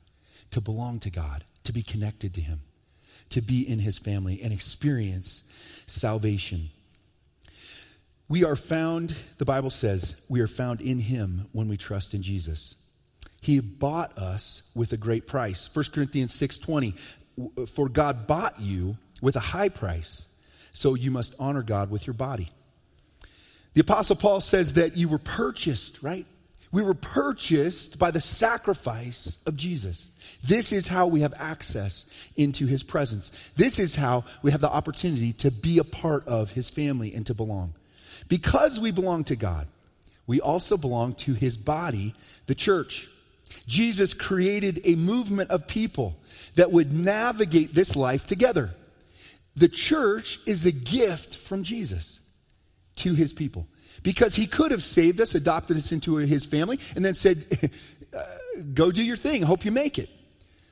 to 0.52 0.62
belong 0.62 1.00
to 1.00 1.10
God, 1.10 1.44
to 1.64 1.74
be 1.74 1.82
connected 1.82 2.32
to 2.36 2.42
Him, 2.42 2.62
to 3.30 3.42
be 3.42 3.68
in 3.68 3.80
His 3.80 3.98
family 3.98 4.40
and 4.44 4.54
experience 4.54 5.44
salvation. 5.88 6.70
We 8.30 8.44
are 8.44 8.56
found, 8.56 9.16
the 9.40 9.46
Bible 9.46 9.72
says, 9.72 10.24
we 10.30 10.42
are 10.42 10.48
found 10.48 10.80
in 10.80 11.00
Him 11.00 11.48
when 11.54 11.68
we 11.68 11.76
trust 11.76 12.14
in 12.14 12.22
Jesus. 12.22 12.76
He 13.42 13.60
bought 13.60 14.16
us 14.16 14.70
with 14.76 14.94
a 14.94 14.98
great 14.98 15.26
price. 15.26 15.68
1 15.74 15.86
Corinthians 15.92 16.40
6:20 16.40 17.68
For 17.68 17.90
God 17.90 18.28
bought 18.28 18.62
you 18.62 18.98
with 19.24 19.36
a 19.36 19.40
high 19.40 19.70
price. 19.70 20.28
So 20.72 20.94
you 20.94 21.10
must 21.10 21.34
honor 21.40 21.64
God 21.64 21.90
with 21.90 22.06
your 22.06 22.14
body. 22.14 22.52
The 23.74 23.82
Apostle 23.82 24.18
Paul 24.18 24.40
says 24.40 24.74
that 24.74 24.98
you 24.98 25.10
were 25.10 25.18
purchased, 25.18 26.04
right? 26.04 26.28
We 26.74 26.82
were 26.82 26.96
purchased 26.96 28.00
by 28.00 28.10
the 28.10 28.20
sacrifice 28.20 29.38
of 29.46 29.56
Jesus. 29.56 30.10
This 30.44 30.72
is 30.72 30.88
how 30.88 31.06
we 31.06 31.22
have 31.22 31.36
access 31.38 32.08
into 32.36 32.66
his 32.66 32.82
presence. 32.82 33.52
This 33.56 33.78
is 33.78 33.96
how 33.96 34.24
we 34.42 34.50
have 34.50 34.60
the 34.60 34.72
opportunity 34.72 35.34
to 35.34 35.52
be 35.52 35.78
a 35.78 35.84
part 35.84 36.28
of 36.28 36.52
his 36.52 36.72
family 36.72 37.14
and 37.14 37.28
to 37.28 37.36
belong. 37.36 37.76
Because 38.28 38.80
we 38.80 38.90
belong 38.90 39.24
to 39.26 39.36
God, 39.36 39.68
we 40.26 40.42
also 40.42 40.76
belong 40.76 41.14
to 41.14 41.36
his 41.36 41.58
body, 41.58 42.16
the 42.48 42.56
church. 42.56 43.08
Jesus 43.68 44.16
created 44.16 44.82
a 44.84 44.96
movement 44.96 45.52
of 45.52 45.68
people 45.68 46.18
that 46.56 46.72
would 46.72 46.92
navigate 46.92 47.76
this 47.76 47.96
life 47.96 48.26
together. 48.26 48.72
The 49.56 49.70
church 49.70 50.40
is 50.48 50.66
a 50.66 50.72
gift 50.72 51.38
from 51.38 51.62
Jesus 51.62 52.20
to 52.96 53.14
his 53.14 53.32
people 53.32 53.68
because 54.02 54.36
he 54.36 54.48
could 54.48 54.72
have 54.72 54.84
saved 54.84 55.22
us, 55.22 55.36
adopted 55.36 55.78
us 55.78 55.92
into 55.92 56.16
his 56.18 56.46
family, 56.46 56.80
and 56.96 57.06
then 57.06 57.14
said, 57.14 57.46
uh, 58.16 58.24
Go 58.74 58.92
do 58.92 59.04
your 59.04 59.18
thing. 59.18 59.42
Hope 59.42 59.66
you 59.66 59.72
make 59.72 59.98
it. 59.98 60.10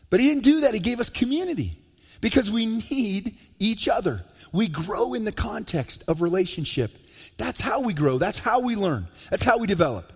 But 0.09 0.19
he 0.19 0.27
didn't 0.27 0.43
do 0.43 0.61
that. 0.61 0.73
He 0.73 0.79
gave 0.79 0.99
us 0.99 1.09
community 1.09 1.73
because 2.19 2.51
we 2.51 2.65
need 2.65 3.37
each 3.59 3.87
other. 3.87 4.23
We 4.51 4.67
grow 4.67 5.13
in 5.13 5.25
the 5.25 5.31
context 5.31 6.03
of 6.07 6.21
relationship. 6.21 6.91
That's 7.37 7.61
how 7.61 7.81
we 7.81 7.93
grow. 7.93 8.17
That's 8.17 8.39
how 8.39 8.59
we 8.59 8.75
learn. 8.75 9.07
That's 9.29 9.43
how 9.43 9.57
we 9.57 9.67
develop. 9.67 10.13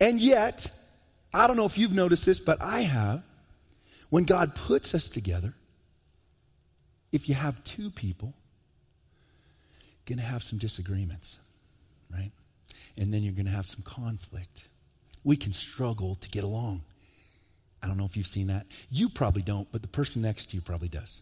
And 0.00 0.20
yet, 0.20 0.70
I 1.32 1.46
don't 1.46 1.56
know 1.56 1.64
if 1.64 1.78
you've 1.78 1.94
noticed 1.94 2.26
this, 2.26 2.40
but 2.40 2.60
I 2.60 2.80
have. 2.80 3.22
When 4.10 4.24
God 4.24 4.54
puts 4.54 4.94
us 4.94 5.10
together, 5.10 5.54
if 7.12 7.28
you 7.28 7.34
have 7.34 7.62
two 7.64 7.90
people, 7.90 8.34
going 10.06 10.18
to 10.18 10.24
have 10.24 10.42
some 10.42 10.58
disagreements, 10.58 11.38
right? 12.12 12.30
And 12.96 13.12
then 13.12 13.22
you're 13.22 13.34
going 13.34 13.46
to 13.46 13.52
have 13.52 13.66
some 13.66 13.82
conflict. 13.82 14.64
We 15.24 15.36
can 15.36 15.52
struggle 15.52 16.14
to 16.16 16.28
get 16.28 16.44
along. 16.44 16.82
I 17.82 17.86
don't 17.86 17.96
know 17.96 18.04
if 18.04 18.16
you've 18.16 18.26
seen 18.26 18.48
that. 18.48 18.66
You 18.90 19.08
probably 19.08 19.42
don't, 19.42 19.70
but 19.70 19.82
the 19.82 19.88
person 19.88 20.22
next 20.22 20.50
to 20.50 20.56
you 20.56 20.62
probably 20.62 20.88
does. 20.88 21.20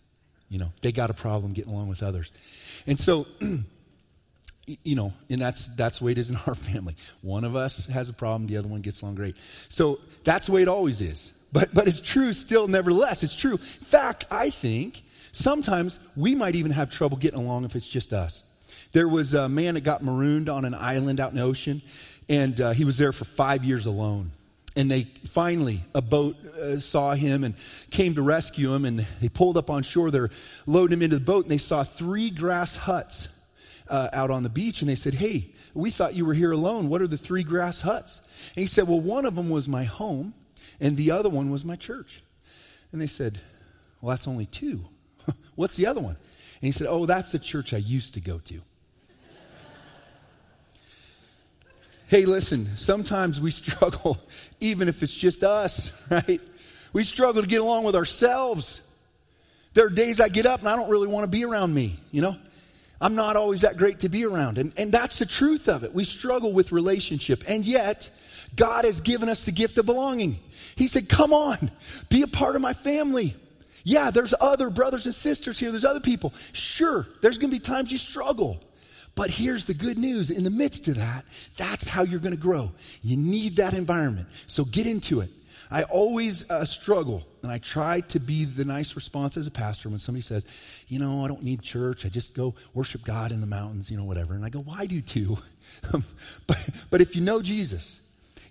You 0.49 0.59
know, 0.59 0.73
they 0.81 0.93
got 0.93 1.11
a 1.11 1.14
problem 1.14 1.52
getting 1.52 1.73
along 1.73 1.88
with 1.88 2.02
others. 2.02 2.31
And 2.87 2.99
so, 2.99 3.26
you 4.66 4.95
know, 4.95 5.12
and 5.28 5.40
that's 5.40 5.69
that's 5.71 5.99
the 5.99 6.05
way 6.05 6.12
it 6.12 6.19
is 6.19 6.31
in 6.31 6.37
our 6.47 6.55
family. 6.55 6.97
One 7.21 7.45
of 7.45 7.57
us 7.57 7.87
has 7.87 8.09
a 8.09 8.12
problem, 8.12 8.47
the 8.47 8.57
other 8.57 8.69
one 8.69 8.81
gets 8.81 9.02
along 9.02 9.16
great. 9.16 9.37
So 9.69 9.99
that's 10.25 10.47
the 10.47 10.52
way 10.52 10.62
it 10.62 10.69
always 10.69 11.00
is. 11.00 11.33
But 11.52 11.75
but 11.75 11.88
it's 11.88 12.00
true 12.00 12.33
still, 12.33 12.69
nevertheless. 12.69 13.23
It's 13.23 13.35
true. 13.35 13.52
In 13.52 13.59
fact, 13.59 14.26
I 14.31 14.50
think 14.50 15.02
Sometimes 15.37 16.00
we 16.16 16.35
might 16.35 16.55
even 16.55 16.71
have 16.71 16.90
trouble 16.90 17.19
getting 17.19 17.38
along 17.38 17.66
if 17.66 17.76
it's 17.76 17.87
just 17.87 18.14
us. 18.14 18.43
There 18.93 19.09
was 19.09 19.35
a 19.35 19.49
man 19.49 19.75
that 19.75 19.85
got 19.85 20.02
marooned 20.02 20.49
on 20.49 20.64
an 20.64 20.75
island 20.75 21.21
out 21.21 21.31
in 21.31 21.37
the 21.37 21.43
ocean, 21.43 21.83
and 22.28 22.61
uh, 22.61 22.71
he 22.73 22.85
was 22.85 22.99
there 22.99 23.12
for 23.12 23.25
five 23.25 23.64
years 23.64 23.87
alone. 23.87 24.33
And 24.76 24.90
they 24.90 25.05
finally, 25.05 25.81
a 25.95 26.02
boat 26.02 26.37
uh, 26.45 26.78
saw 26.78 27.14
him 27.14 27.45
and 27.45 27.55
came 27.90 28.14
to 28.16 28.23
rescue 28.23 28.75
him, 28.75 28.85
and 28.85 28.99
they 28.99 29.28
pulled 29.28 29.57
up 29.57 29.71
on 29.71 29.83
shore. 29.83 30.11
They're 30.11 30.31
loading 30.66 30.99
him 30.99 31.02
into 31.02 31.19
the 31.19 31.25
boat, 31.25 31.45
and 31.45 31.50
they 31.50 31.59
saw 31.59 31.83
three 31.83 32.31
grass 32.31 32.76
huts 32.76 33.28
uh, 33.88 34.09
out 34.12 34.31
on 34.31 34.43
the 34.43 34.50
beach, 34.50 34.83
and 34.83 34.90
they 34.90 34.95
said, 34.95 35.14
Hey, 35.14 35.47
we 35.73 35.90
thought 35.90 36.14
you 36.14 36.26
were 36.26 36.35
here 36.35 36.52
alone. 36.52 36.88
What 36.88 37.02
are 37.02 37.07
the 37.07 37.16
three 37.16 37.43
grass 37.43 37.81
huts? 37.81 38.21
And 38.55 38.61
he 38.61 38.66
said, 38.66 38.87
Well, 38.87 39.00
one 39.00 39.25
of 39.25 39.35
them 39.35 39.49
was 39.49 39.69
my 39.69 39.85
home, 39.85 40.35
and 40.81 40.97
the 40.97 41.11
other 41.11 41.28
one 41.28 41.50
was 41.50 41.64
my 41.64 41.76
church. 41.76 42.23
And 42.93 43.00
they 43.00 43.07
said, 43.07 43.38
Well, 44.00 44.11
that's 44.11 44.28
only 44.28 44.47
two. 44.47 44.85
What's 45.55 45.76
the 45.76 45.87
other 45.87 46.00
one? 46.00 46.16
And 46.16 46.62
he 46.62 46.73
said, 46.73 46.87
Oh, 46.88 47.07
that's 47.07 47.33
the 47.33 47.38
church 47.38 47.73
I 47.73 47.78
used 47.78 48.14
to 48.14 48.21
go 48.21 48.38
to. 48.38 48.61
Hey, 52.09 52.25
listen, 52.25 52.67
sometimes 52.77 53.41
we 53.41 53.51
struggle, 53.53 54.19
even 54.61 54.89
if 54.89 55.03
it's 55.03 55.15
just 55.15 55.43
us, 55.43 55.91
right? 56.11 56.41
We 56.93 57.05
struggle 57.05 57.43
to 57.43 57.49
get 57.49 57.61
along 57.61 57.85
with 57.85 57.97
ourselves. 57.97 58.81
There 59.75 59.87
are 59.87 59.91
days 59.91 60.21
I 60.21 60.29
get 60.29 60.47
up 60.47 60.61
and 60.61 60.69
I 60.69 60.77
don't 60.77 60.91
really 60.91 61.09
want 61.09 61.25
to 61.25 61.31
be 61.31 61.45
around 61.45 61.75
me, 61.75 61.97
you 62.11 62.23
know? 62.23 62.37
I'm 62.99 63.15
not 63.15 63.37
always 63.37 63.61
that 63.61 63.77
great 63.77 64.01
to 64.01 64.09
be 64.09 64.25
around. 64.25 64.57
And, 64.57 64.73
and 64.79 64.91
that's 64.91 65.19
the 65.19 65.27
truth 65.27 65.69
of 65.69 65.85
it. 65.85 65.93
We 65.93 66.05
struggle 66.05 66.53
with 66.53 66.73
relationship. 66.73 67.45
And 67.47 67.67
yet, 67.67 68.09
God 68.55 68.87
has 68.87 69.03
given 69.03 69.29
us 69.29 69.45
the 69.45 69.53
gift 69.53 69.77
of 69.77 69.85
belonging. 69.85 70.39
He 70.77 70.89
said, 70.89 71.09
Come 71.09 71.33
on, 71.33 71.71
be 72.09 72.23
a 72.23 72.27
part 72.27 72.57
of 72.57 72.63
my 72.63 72.73
family. 72.73 73.35
Yeah, 73.85 74.11
there's 74.11 74.35
other 74.41 74.71
brothers 74.71 75.05
and 75.07 75.15
sisters 75.15 75.59
here, 75.59 75.71
there's 75.71 75.85
other 75.85 76.01
people. 76.01 76.33
Sure, 76.53 77.07
there's 77.21 77.39
going 77.39 77.51
to 77.51 77.57
be 77.57 77.61
times 77.61 77.93
you 77.93 77.99
struggle. 77.99 78.61
But 79.17 79.31
here's 79.31 79.65
the 79.65 79.75
good 79.75 79.99
news 79.99 80.31
in 80.31 80.45
the 80.45 80.51
midst 80.51 80.87
of 80.87 80.97
that, 80.97 81.25
that's 81.57 81.89
how 81.89 82.03
you're 82.03 82.21
going 82.21 82.37
to 82.37 82.41
grow. 82.41 82.71
You 83.03 83.17
need 83.17 83.57
that 83.57 83.75
environment. 83.75 84.29
So 84.47 84.65
get 84.65 84.87
into 84.87 85.21
it. 85.21 85.31
I 85.71 85.83
always 85.85 86.49
uh, 86.49 86.65
struggle, 86.65 87.27
and 87.43 87.51
I 87.51 87.59
try 87.59 88.01
to 88.01 88.21
be 88.21 88.45
the 88.45 88.65
nice 88.65 88.95
response 88.95 89.37
as 89.37 89.49
a 89.49 89.51
pastor 89.51 89.89
when 89.89 89.99
somebody 89.99 90.23
says, 90.23 90.47
You 90.87 91.01
know, 91.01 91.25
I 91.25 91.29
don't 91.29 91.43
need 91.43 91.63
church. 91.63 92.07
I 92.07 92.09
just 92.09 92.37
go 92.37 92.55
worship 92.73 93.03
God 93.03 93.33
in 93.33 93.41
the 93.41 93.49
mountains, 93.49 93.91
you 93.91 93.97
know, 93.97 94.05
whatever. 94.05 94.35
And 94.35 94.45
I 94.45 94.49
go, 94.49 94.61
Why 94.61 94.87
do 94.87 94.95
you 94.95 95.03
too? 95.03 95.39
but, 96.47 96.71
but 96.91 97.01
if 97.01 97.17
you 97.17 97.23
know 97.23 97.43
Jesus, 97.43 98.01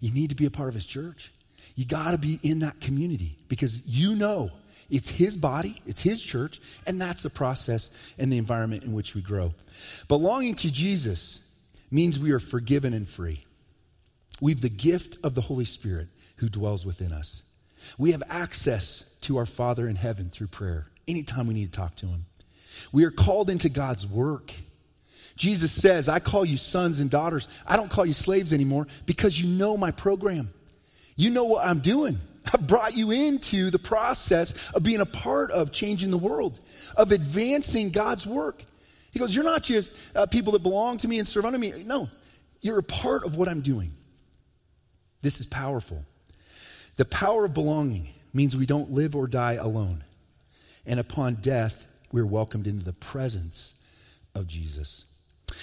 you 0.01 0.11
need 0.11 0.31
to 0.31 0.35
be 0.35 0.45
a 0.45 0.51
part 0.51 0.67
of 0.67 0.75
his 0.75 0.85
church. 0.85 1.31
You 1.75 1.85
got 1.85 2.11
to 2.11 2.17
be 2.17 2.39
in 2.43 2.59
that 2.59 2.81
community 2.81 3.37
because 3.47 3.87
you 3.87 4.15
know 4.15 4.49
it's 4.89 5.09
his 5.09 5.37
body, 5.37 5.81
it's 5.85 6.01
his 6.01 6.21
church, 6.21 6.59
and 6.85 6.99
that's 6.99 7.23
the 7.23 7.29
process 7.29 8.13
and 8.17 8.31
the 8.31 8.37
environment 8.37 8.83
in 8.83 8.93
which 8.93 9.15
we 9.15 9.21
grow. 9.21 9.53
Belonging 10.07 10.55
to 10.55 10.71
Jesus 10.71 11.41
means 11.91 12.19
we 12.19 12.31
are 12.31 12.39
forgiven 12.39 12.93
and 12.93 13.07
free. 13.07 13.45
We 14.41 14.51
have 14.51 14.61
the 14.61 14.69
gift 14.69 15.17
of 15.23 15.33
the 15.33 15.41
Holy 15.41 15.65
Spirit 15.65 16.09
who 16.37 16.49
dwells 16.49 16.85
within 16.85 17.11
us. 17.11 17.43
We 17.97 18.11
have 18.11 18.23
access 18.29 19.15
to 19.21 19.37
our 19.37 19.45
Father 19.45 19.87
in 19.87 19.95
heaven 19.95 20.29
through 20.29 20.47
prayer 20.47 20.87
anytime 21.07 21.47
we 21.47 21.53
need 21.53 21.71
to 21.71 21.79
talk 21.79 21.95
to 21.97 22.07
him. 22.07 22.25
We 22.91 23.05
are 23.05 23.11
called 23.11 23.49
into 23.49 23.69
God's 23.69 24.05
work. 24.05 24.53
Jesus 25.35 25.71
says, 25.71 26.07
I 26.09 26.19
call 26.19 26.45
you 26.45 26.57
sons 26.57 26.99
and 26.99 27.09
daughters. 27.09 27.47
I 27.67 27.75
don't 27.75 27.89
call 27.89 28.05
you 28.05 28.13
slaves 28.13 28.53
anymore 28.53 28.87
because 29.05 29.39
you 29.39 29.47
know 29.47 29.77
my 29.77 29.91
program. 29.91 30.53
You 31.15 31.29
know 31.29 31.45
what 31.45 31.65
I'm 31.65 31.79
doing. 31.79 32.19
I 32.53 32.57
brought 32.57 32.95
you 32.95 33.11
into 33.11 33.69
the 33.69 33.79
process 33.79 34.71
of 34.71 34.83
being 34.83 35.01
a 35.01 35.05
part 35.05 35.51
of 35.51 35.71
changing 35.71 36.11
the 36.11 36.17
world, 36.17 36.59
of 36.95 37.11
advancing 37.11 37.89
God's 37.89 38.25
work. 38.25 38.63
He 39.11 39.19
goes, 39.19 39.33
You're 39.33 39.45
not 39.45 39.63
just 39.63 40.15
uh, 40.15 40.25
people 40.25 40.53
that 40.53 40.63
belong 40.63 40.97
to 40.99 41.07
me 41.07 41.19
and 41.19 41.27
serve 41.27 41.45
under 41.45 41.57
me. 41.57 41.83
No, 41.85 42.09
you're 42.61 42.79
a 42.79 42.83
part 42.83 43.25
of 43.25 43.35
what 43.35 43.47
I'm 43.47 43.61
doing. 43.61 43.93
This 45.21 45.39
is 45.39 45.45
powerful. 45.45 46.03
The 46.97 47.05
power 47.05 47.45
of 47.45 47.53
belonging 47.53 48.09
means 48.33 48.55
we 48.55 48.65
don't 48.65 48.91
live 48.91 49.15
or 49.15 49.27
die 49.27 49.53
alone. 49.53 50.03
And 50.85 50.99
upon 50.99 51.35
death, 51.35 51.87
we're 52.11 52.25
welcomed 52.25 52.67
into 52.67 52.85
the 52.85 52.93
presence 52.93 53.73
of 54.35 54.47
Jesus. 54.47 55.05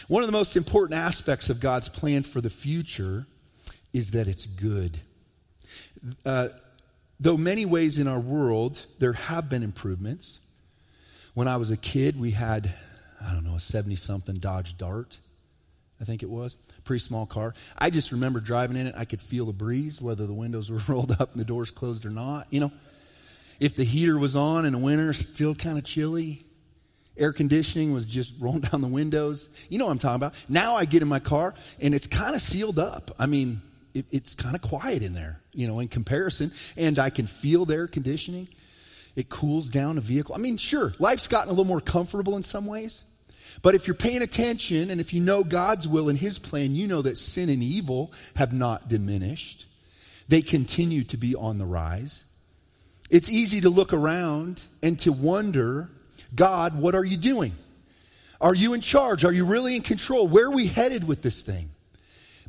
One 0.09 0.23
of 0.23 0.27
the 0.27 0.33
most 0.33 0.57
important 0.57 0.99
aspects 0.99 1.49
of 1.49 1.61
God's 1.61 1.89
plan 1.89 2.23
for 2.23 2.41
the 2.41 2.51
future 2.51 3.27
is 3.93 4.11
that 4.13 4.27
it's 4.27 4.47
good. 4.47 5.01
Uh, 6.25 6.49
though 7.21 7.37
many 7.37 7.65
ways 7.65 7.99
in 7.99 8.07
our 8.07 8.21
world 8.21 8.85
there 8.99 9.13
have 9.13 9.49
been 9.49 9.63
improvements. 9.63 10.41
When 11.35 11.49
I 11.49 11.57
was 11.57 11.71
a 11.71 11.77
kid, 11.77 12.21
we 12.21 12.33
had, 12.33 12.71
I 13.21 13.33
don't 13.33 13.45
know, 13.45 13.55
a 13.55 13.61
70 13.61 13.97
something 13.97 14.37
Dodge 14.37 14.77
Dart, 14.77 15.19
I 16.01 16.05
think 16.05 16.23
it 16.23 16.29
was. 16.29 16.55
Pretty 16.85 17.01
small 17.01 17.27
car. 17.27 17.55
I 17.79 17.91
just 17.91 18.11
remember 18.11 18.41
driving 18.41 18.77
in 18.77 18.89
it. 18.89 18.95
I 18.99 19.05
could 19.05 19.23
feel 19.23 19.47
the 19.47 19.53
breeze, 19.53 20.03
whether 20.03 20.27
the 20.27 20.35
windows 20.35 20.71
were 20.71 20.81
rolled 20.89 21.13
up 21.13 21.33
and 21.33 21.41
the 21.41 21.45
doors 21.45 21.71
closed 21.71 22.05
or 22.05 22.11
not. 22.11 22.49
You 22.51 22.61
know, 22.61 22.73
if 23.61 23.77
the 23.77 23.85
heater 23.85 24.19
was 24.19 24.35
on 24.35 24.67
in 24.67 24.73
the 24.73 24.79
winter, 24.79 25.13
still 25.13 25.55
kind 25.55 25.79
of 25.79 25.85
chilly. 25.85 26.45
Air 27.17 27.33
conditioning 27.33 27.93
was 27.93 28.07
just 28.07 28.35
rolling 28.41 28.63
down 28.63 28.81
the 28.81 28.89
windows. 28.89 29.49
You 29.69 29.79
know 29.79 29.87
what 29.87 29.93
I'm 29.93 29.99
talking 30.01 30.17
about. 30.17 30.35
Now 30.49 30.75
I 30.75 30.85
get 30.85 31.03
in 31.03 31.09
my 31.09 31.21
car 31.21 31.55
and 31.81 31.95
it's 31.95 32.09
kind 32.09 32.35
of 32.35 32.43
sealed 32.43 32.81
up. 32.81 33.13
I 33.19 33.27
mean, 33.27 33.63
it, 33.95 34.07
it's 34.11 34.35
kind 34.35 34.55
of 34.55 34.63
quiet 34.63 35.03
in 35.03 35.13
there, 35.13 35.41
you 35.53 35.67
know, 35.67 35.81
in 35.81 35.89
comparison. 35.89 36.53
And 36.77 36.99
I 36.99 37.11
can 37.11 37.27
feel 37.27 37.65
the 37.65 37.75
air 37.75 37.87
conditioning. 37.87 38.49
It 39.15 39.29
cools 39.29 39.69
down 39.69 39.99
a 39.99 40.01
vehicle. 40.01 40.35
I 40.35 40.39
mean, 40.39 40.57
sure, 40.57 40.93
life's 40.99 41.29
gotten 41.29 41.49
a 41.49 41.53
little 41.53 41.65
more 41.65 41.81
comfortable 41.81 42.37
in 42.37 42.43
some 42.43 42.67
ways. 42.67 43.03
But 43.61 43.75
if 43.75 43.87
you're 43.87 43.95
paying 43.95 44.23
attention 44.23 44.91
and 44.91 45.01
if 45.01 45.13
you 45.13 45.21
know 45.21 45.45
God's 45.45 45.87
will 45.87 46.09
and 46.09 46.19
His 46.19 46.39
plan, 46.39 46.75
you 46.75 46.87
know 46.87 47.03
that 47.03 47.19
sin 47.19 47.51
and 47.51 47.63
evil 47.63 48.13
have 48.37 48.53
not 48.53 48.89
diminished. 48.89 49.67
They 50.29 50.41
continue 50.41 51.05
to 51.05 51.17
be 51.19 51.35
on 51.35 51.59
the 51.59 51.67
rise. 51.67 52.25
It's 53.11 53.31
easy 53.31 53.61
to 53.61 53.69
look 53.69 53.93
around 53.93 54.65
and 54.83 54.99
to 55.01 55.13
wonder, 55.13 55.91
God, 56.35 56.79
what 56.79 56.95
are 56.95 57.05
you 57.05 57.19
doing? 57.19 57.53
Are 58.41 58.55
you 58.55 58.73
in 58.73 58.81
charge? 58.81 59.25
Are 59.25 59.33
you 59.33 59.45
really 59.45 59.77
in 59.77 59.83
control? 59.83 60.27
Where 60.27 60.47
are 60.47 60.51
we 60.51 60.67
headed 60.67 61.07
with 61.07 61.21
this 61.21 61.43
thing? 61.43 61.69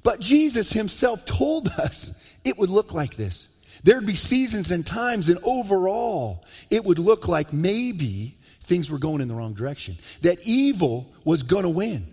But 0.04 0.20
Jesus 0.20 0.74
himself 0.74 1.26
told 1.26 1.70
us 1.70 2.22
it 2.44 2.58
would 2.58 2.70
look 2.70 2.94
like 2.94 3.16
this. 3.16 3.50
There'd 3.84 4.06
be 4.06 4.16
seasons 4.16 4.72
and 4.72 4.86
times, 4.86 5.30
and 5.30 5.40
overall, 5.44 6.46
it 6.70 6.86
would 6.86 7.00
look 7.00 7.28
like 7.28 7.52
maybe 7.52 8.38
things 8.62 8.90
were 8.90 8.98
going 8.98 9.22
in 9.22 9.28
the 9.28 9.34
wrong 9.34 9.54
direction, 9.54 9.98
that 10.22 10.40
evil 10.46 11.12
was 11.26 11.44
going 11.44 11.64
to 11.64 11.70
win. 11.70 12.08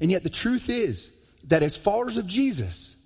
And 0.00 0.10
yet, 0.10 0.22
the 0.22 0.30
truth 0.30 0.68
is 0.68 1.12
that 1.44 1.62
as 1.62 1.76
followers 1.76 2.18
of 2.18 2.26
Jesus, 2.26 2.96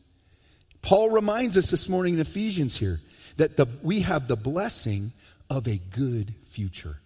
Paul 0.83 1.11
reminds 1.11 1.57
us 1.57 1.71
this 1.71 1.88
morning 1.88 2.14
in 2.14 2.21
Ephesians 2.21 2.77
here 2.77 3.01
that 3.37 3.57
the, 3.57 3.66
we 3.83 4.01
have 4.01 4.27
the 4.27 4.37
blessing 4.37 5.12
of 5.49 5.69
a 5.69 5.77
good 5.77 6.35
future. 6.49 7.01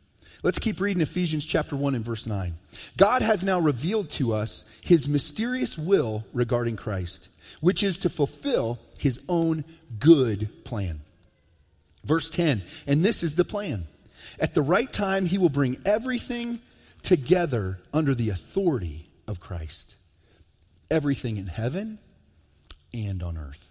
Let's 0.44 0.58
keep 0.58 0.78
reading 0.78 1.00
Ephesians 1.00 1.46
chapter 1.46 1.74
1 1.74 1.94
and 1.94 2.04
verse 2.04 2.26
9. 2.26 2.52
God 2.98 3.22
has 3.22 3.44
now 3.44 3.58
revealed 3.58 4.10
to 4.10 4.34
us 4.34 4.68
his 4.82 5.08
mysterious 5.08 5.78
will 5.78 6.22
regarding 6.34 6.76
Christ, 6.76 7.30
which 7.62 7.82
is 7.82 7.96
to 7.98 8.10
fulfill 8.10 8.78
his 8.98 9.22
own 9.26 9.64
good 9.98 10.50
plan. 10.62 11.00
Verse 12.04 12.28
10, 12.28 12.62
and 12.86 13.02
this 13.02 13.22
is 13.22 13.36
the 13.36 13.44
plan. 13.46 13.86
At 14.38 14.52
the 14.52 14.60
right 14.60 14.92
time, 14.92 15.24
he 15.24 15.38
will 15.38 15.48
bring 15.48 15.80
everything 15.86 16.60
together 17.02 17.78
under 17.94 18.14
the 18.14 18.28
authority 18.28 19.08
of 19.26 19.40
Christ. 19.40 19.96
Everything 20.90 21.38
in 21.38 21.46
heaven 21.46 21.98
and 22.92 23.22
on 23.22 23.38
earth. 23.38 23.70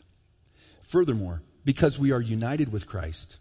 Furthermore, 0.81 1.43
because 1.65 1.99
we 1.99 2.11
are 2.11 2.19
united 2.19 2.71
with 2.71 2.87
Christ, 2.87 3.37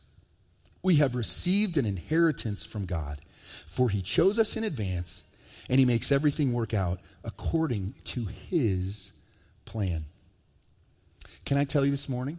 we 0.83 0.97
have 0.97 1.15
received 1.15 1.77
an 1.77 1.87
inheritance 1.87 2.65
from 2.65 2.87
God, 2.87 3.19
for 3.67 3.89
he 3.89 4.03
chose 4.03 4.39
us 4.39 4.57
in 4.57 4.65
advance 4.65 5.25
and 5.69 5.79
he 5.79 5.85
makes 5.85 6.11
everything 6.11 6.53
work 6.53 6.75
out 6.75 6.99
according 7.25 7.95
to 8.05 8.27
his 8.51 9.13
plan. 9.65 10.05
Can 11.45 11.57
I 11.57 11.65
tell 11.65 11.85
you 11.85 11.91
this 11.91 12.09
morning 12.09 12.39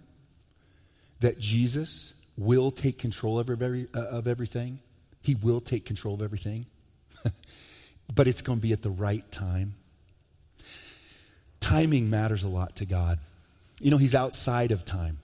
that 1.21 1.39
Jesus 1.39 2.15
will 2.37 2.71
take 2.71 2.97
control 2.97 3.39
of, 3.39 3.49
every, 3.49 3.87
uh, 3.93 3.99
of 3.99 4.27
everything? 4.27 4.79
He 5.21 5.35
will 5.35 5.61
take 5.61 5.85
control 5.85 6.15
of 6.15 6.21
everything, 6.21 6.65
but 8.13 8.27
it's 8.27 8.41
going 8.41 8.59
to 8.59 8.61
be 8.61 8.73
at 8.73 8.81
the 8.81 8.89
right 8.89 9.29
time. 9.31 9.75
Timing 11.61 12.09
matters 12.09 12.43
a 12.43 12.49
lot 12.49 12.75
to 12.77 12.85
God. 12.85 13.19
You 13.79 13.89
know, 13.89 13.97
He's 13.97 14.13
outside 14.13 14.71
of 14.71 14.83
time, 14.83 15.19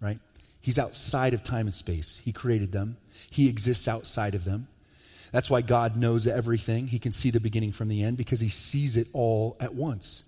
right? 0.00 0.18
He's 0.64 0.78
outside 0.78 1.34
of 1.34 1.44
time 1.44 1.66
and 1.66 1.74
space. 1.74 2.22
He 2.24 2.32
created 2.32 2.72
them, 2.72 2.96
He 3.28 3.50
exists 3.50 3.86
outside 3.86 4.34
of 4.34 4.46
them. 4.46 4.66
That's 5.30 5.50
why 5.50 5.60
God 5.60 5.94
knows 5.94 6.26
everything. 6.26 6.86
He 6.86 6.98
can 6.98 7.12
see 7.12 7.30
the 7.30 7.38
beginning 7.38 7.72
from 7.72 7.88
the 7.88 8.02
end 8.02 8.16
because 8.16 8.40
He 8.40 8.48
sees 8.48 8.96
it 8.96 9.08
all 9.12 9.58
at 9.60 9.74
once. 9.74 10.26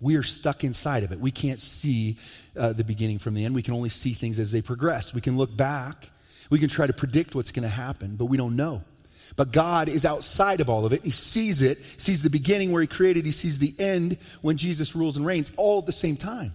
We 0.00 0.16
are 0.16 0.22
stuck 0.22 0.64
inside 0.64 1.02
of 1.02 1.12
it. 1.12 1.20
We 1.20 1.30
can't 1.30 1.60
see 1.60 2.16
uh, 2.58 2.72
the 2.72 2.82
beginning 2.82 3.18
from 3.18 3.34
the 3.34 3.44
end. 3.44 3.54
We 3.54 3.60
can 3.60 3.74
only 3.74 3.90
see 3.90 4.14
things 4.14 4.38
as 4.38 4.52
they 4.52 4.62
progress. 4.62 5.12
We 5.12 5.20
can 5.20 5.36
look 5.36 5.54
back. 5.54 6.08
We 6.48 6.58
can 6.58 6.70
try 6.70 6.86
to 6.86 6.94
predict 6.94 7.34
what's 7.34 7.52
going 7.52 7.64
to 7.64 7.74
happen, 7.74 8.16
but 8.16 8.26
we 8.26 8.38
don't 8.38 8.56
know. 8.56 8.84
But 9.36 9.52
God 9.52 9.88
is 9.88 10.06
outside 10.06 10.62
of 10.62 10.70
all 10.70 10.86
of 10.86 10.94
it. 10.94 11.04
He 11.04 11.10
sees 11.10 11.60
it, 11.60 11.84
sees 12.00 12.22
the 12.22 12.30
beginning 12.30 12.72
where 12.72 12.80
He 12.80 12.86
created, 12.86 13.26
He 13.26 13.32
sees 13.32 13.58
the 13.58 13.74
end 13.78 14.16
when 14.40 14.56
Jesus 14.56 14.96
rules 14.96 15.18
and 15.18 15.26
reigns, 15.26 15.52
all 15.58 15.80
at 15.80 15.86
the 15.86 15.92
same 15.92 16.16
time. 16.16 16.54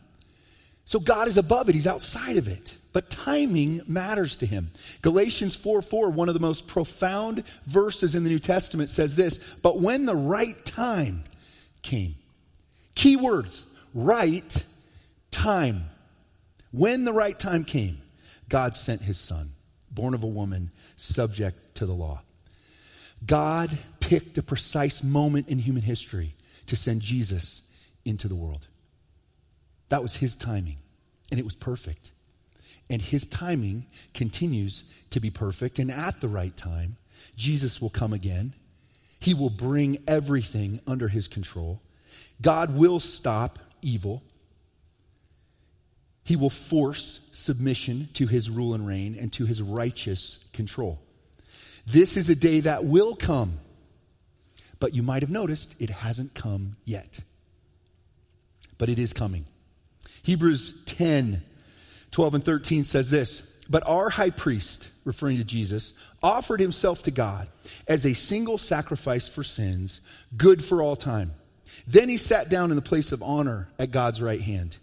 So 0.86 1.00
God 1.00 1.28
is 1.28 1.38
above 1.38 1.70
it, 1.70 1.76
He's 1.76 1.86
outside 1.86 2.38
of 2.38 2.48
it. 2.48 2.76
But 2.92 3.10
timing 3.10 3.82
matters 3.88 4.38
to 4.38 4.46
him. 4.46 4.72
Galatians 5.02 5.56
4 5.56 5.82
4, 5.82 6.10
one 6.10 6.28
of 6.28 6.34
the 6.34 6.40
most 6.40 6.68
profound 6.68 7.44
verses 7.66 8.16
in 8.16 8.24
the 8.24 8.30
New 8.30 8.40
Testament, 8.40 8.90
says 8.90 9.16
this 9.16 9.56
But 9.56 9.80
when 9.80 10.06
the 10.06 10.16
right 10.16 10.66
time 10.66 11.24
came, 11.82 12.16
key 12.96 13.16
words, 13.16 13.66
right 13.94 14.64
time. 15.32 15.86
When 16.72 17.06
the 17.06 17.14
right 17.14 17.40
time 17.40 17.64
came, 17.64 18.02
God 18.48 18.76
sent 18.76 19.02
his 19.02 19.18
son, 19.18 19.52
born 19.92 20.14
of 20.14 20.24
a 20.24 20.28
woman, 20.28 20.72
subject 20.96 21.76
to 21.76 21.86
the 21.86 21.94
law. 21.94 22.22
God 23.26 23.78
picked 24.00 24.38
a 24.38 24.44
precise 24.44 25.04
moment 25.04 25.50
in 25.50 25.60
human 25.60 25.84
history 25.84 26.36
to 26.68 26.76
send 26.76 27.02
Jesus 27.02 27.62
into 28.06 28.28
the 28.28 28.36
world. 28.36 28.68
That 29.90 30.02
was 30.02 30.18
his 30.18 30.36
timing, 30.36 30.78
and 31.32 31.40
it 31.40 31.44
was 31.44 31.56
perfect. 31.56 32.12
And 32.90 33.02
his 33.02 33.28
timing 33.28 33.86
continues 34.14 34.84
to 35.12 35.20
be 35.20 35.30
perfect, 35.30 35.78
and 35.78 35.92
at 35.92 36.22
the 36.22 36.28
right 36.28 36.56
time, 36.56 36.98
Jesus 37.36 37.80
will 37.80 37.90
come 37.90 38.14
again. 38.14 38.54
He 39.20 39.34
will 39.34 39.50
bring 39.50 40.04
everything 40.08 40.82
under 40.88 41.08
his 41.08 41.28
control. 41.28 41.82
God 42.42 42.76
will 42.76 43.00
stop 43.00 43.60
evil. 43.82 44.24
He 46.24 46.36
will 46.36 46.50
force 46.50 47.20
submission 47.32 48.10
to 48.14 48.28
his 48.28 48.50
rule 48.50 48.74
and 48.74 48.88
reign 48.88 49.18
and 49.20 49.32
to 49.34 49.46
his 49.46 49.62
righteous 49.62 50.40
control. 50.54 51.00
This 51.86 52.18
is 52.18 52.30
a 52.30 52.36
day 52.36 52.60
that 52.62 52.86
will 52.86 53.16
come, 53.16 53.60
but 54.80 54.94
you 54.94 55.04
might 55.04 55.22
have 55.22 55.32
noticed 55.32 55.80
it 55.82 55.90
hasn't 55.90 56.34
come 56.36 56.76
yet. 56.86 57.20
But 58.78 58.90
it 58.90 59.00
is 59.00 59.12
coming. 59.12 59.46
Hebrews 60.24 60.86
10 60.86 61.44
12 62.12 62.36
and 62.36 62.46
13 62.46 62.84
says 62.84 63.10
this 63.10 63.66
But 63.70 63.88
our 63.88 64.10
high 64.10 64.30
priest, 64.30 64.90
referring 65.06 65.38
to 65.38 65.44
Jesus, 65.44 65.94
offered 66.22 66.60
himself 66.60 67.04
to 67.04 67.12
God 67.12 67.48
as 67.88 68.06
a 68.06 68.14
single 68.14 68.58
sacrifice 68.58 69.28
for 69.28 69.44
sins, 69.44 70.02
good 70.36 70.64
for 70.64 70.82
all 70.82 70.96
time. 70.96 71.34
Then 71.88 72.10
he 72.10 72.18
sat 72.18 72.50
down 72.50 72.72
in 72.72 72.76
the 72.76 72.82
place 72.82 73.12
of 73.12 73.24
honor 73.24 73.70
at 73.78 73.92
God's 73.92 74.22
right 74.22 74.42
hand. 74.42 74.78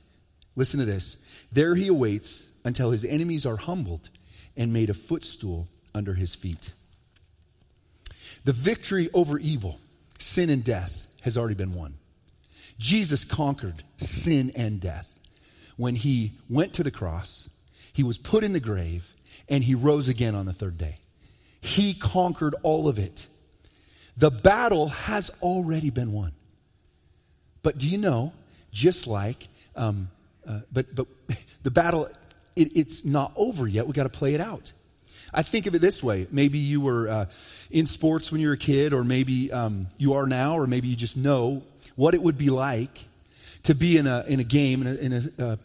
Listen 0.55 0.81
to 0.81 0.87
this. 0.87 1.17
There 1.53 1.75
he 1.75 1.89
awaits 1.89 2.51
until 2.65 2.91
his 2.91 3.05
enemies 3.05 3.47
are 3.47 3.57
humbled 3.57 4.09
and 4.57 4.73
made 4.73 4.91
a 4.91 4.95
footstool 4.95 5.69
under 5.95 6.15
his 6.15 6.35
feet. 6.35 6.73
The 8.45 8.53
victory 8.53 9.11
over 9.13 9.39
evil, 9.39 9.81
sin, 10.19 10.51
and 10.51 10.65
death 10.65 11.07
has 11.23 11.37
already 11.37 11.55
been 11.55 11.75
won. 11.75 11.95
Jesus 12.79 13.25
conquered 13.25 13.83
sin 13.97 14.53
and 14.55 14.81
death 14.81 15.16
when 15.77 15.95
he 15.95 16.33
went 16.49 16.75
to 16.75 16.83
the 16.83 16.91
cross, 16.91 17.51
he 17.93 18.03
was 18.03 18.19
put 18.19 18.45
in 18.45 18.53
the 18.53 18.61
grave, 18.61 19.13
and 19.49 19.63
he 19.63 19.75
rose 19.75 20.09
again 20.09 20.35
on 20.35 20.47
the 20.47 20.53
third 20.53 20.77
day. 20.77 20.97
He 21.61 21.95
conquered 21.95 22.55
all 22.63 22.89
of 22.89 22.99
it. 22.99 23.27
The 24.17 24.31
battle 24.31 24.89
has 24.89 25.31
already 25.43 25.91
been 25.91 26.13
won. 26.13 26.33
But 27.63 27.79
do 27.79 27.89
you 27.89 27.99
know, 27.99 28.33
just 28.73 29.07
like, 29.07 29.49
um, 29.75 30.09
uh, 30.47 30.61
but, 30.73 30.95
but 30.95 31.07
the 31.63 31.71
battle, 31.71 32.09
it, 32.55 32.69
it's 32.75 33.05
not 33.05 33.33
over 33.37 33.67
yet. 33.67 33.87
we 33.87 33.93
got 33.93 34.05
to 34.05 34.09
play 34.09 34.35
it 34.35 34.41
out. 34.41 34.73
I 35.35 35.43
think 35.43 35.67
of 35.67 35.75
it 35.75 35.81
this 35.81 36.03
way. 36.03 36.27
Maybe 36.31 36.59
you 36.59 36.81
were 36.81 37.09
uh, 37.09 37.27
in 37.71 37.87
sports 37.87 38.31
when 38.31 38.41
you 38.41 38.49
were 38.49 38.55
a 38.55 38.59
kid, 38.59 38.93
or 38.93 39.05
maybe 39.05 39.53
um, 39.53 39.89
you 39.99 40.15
are 40.15 40.27
now, 40.27 40.55
or 40.55 40.67
maybe 40.67 40.89
you 40.89 40.97
just 40.97 41.17
know 41.17 41.63
what 41.97 42.15
it 42.15 42.23
would 42.23 42.39
be 42.39 42.51
like 42.51 43.09
to 43.65 43.75
be 43.75 43.97
in 43.97 44.07
a, 44.07 44.25
in 44.29 44.39
a 44.39 44.45
game, 44.45 44.87
in 44.87 44.87
a, 44.87 44.95
in 44.95 45.13
a 45.13 45.45
uh, 45.45 45.57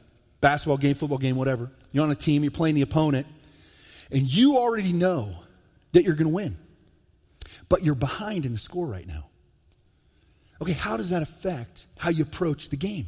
basketball 0.41 0.77
game, 0.77 0.95
football 0.95 1.17
game, 1.17 1.35
whatever. 1.35 1.71
You're 1.91 2.03
on 2.03 2.11
a 2.11 2.15
team, 2.15 2.43
you're 2.43 2.51
playing 2.51 2.75
the 2.75 2.81
opponent, 2.81 3.27
and 4.11 4.21
you 4.23 4.57
already 4.57 4.93
know 4.93 5.35
that 5.93 6.03
you're 6.03 6.15
going 6.15 6.27
to 6.27 6.33
win, 6.33 6.57
but 7.69 7.83
you're 7.83 7.95
behind 7.95 8.45
in 8.45 8.51
the 8.51 8.57
score 8.57 8.85
right 8.85 9.07
now. 9.07 9.27
Okay, 10.61 10.73
how 10.73 10.97
does 10.97 11.09
that 11.09 11.23
affect 11.23 11.85
how 11.97 12.09
you 12.09 12.23
approach 12.23 12.69
the 12.69 12.77
game? 12.77 13.07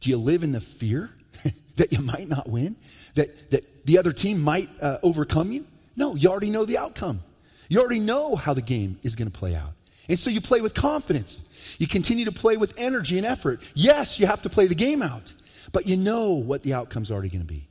Do 0.00 0.10
you 0.10 0.16
live 0.16 0.42
in 0.42 0.52
the 0.52 0.60
fear 0.60 1.10
that 1.76 1.92
you 1.92 2.00
might 2.00 2.28
not 2.28 2.48
win? 2.48 2.76
That, 3.14 3.50
that 3.50 3.86
the 3.86 3.98
other 3.98 4.12
team 4.12 4.40
might 4.40 4.68
uh, 4.82 4.98
overcome 5.02 5.52
you? 5.52 5.66
No, 5.96 6.14
you 6.14 6.28
already 6.28 6.50
know 6.50 6.64
the 6.64 6.78
outcome. 6.78 7.20
You 7.68 7.80
already 7.80 8.00
know 8.00 8.36
how 8.36 8.52
the 8.52 8.62
game 8.62 8.98
is 9.02 9.16
going 9.16 9.30
to 9.30 9.36
play 9.36 9.54
out. 9.54 9.72
And 10.08 10.18
so 10.18 10.30
you 10.30 10.40
play 10.40 10.60
with 10.60 10.74
confidence. 10.74 11.76
You 11.78 11.86
continue 11.86 12.26
to 12.26 12.32
play 12.32 12.56
with 12.56 12.74
energy 12.78 13.16
and 13.16 13.26
effort. 13.26 13.60
Yes, 13.74 14.20
you 14.20 14.26
have 14.26 14.42
to 14.42 14.48
play 14.48 14.66
the 14.66 14.74
game 14.74 15.02
out, 15.02 15.32
but 15.76 15.86
you 15.86 15.98
know 15.98 16.30
what 16.30 16.62
the 16.62 16.72
outcome's 16.72 17.10
already 17.10 17.28
going 17.28 17.42
to 17.42 17.46
be. 17.46 17.68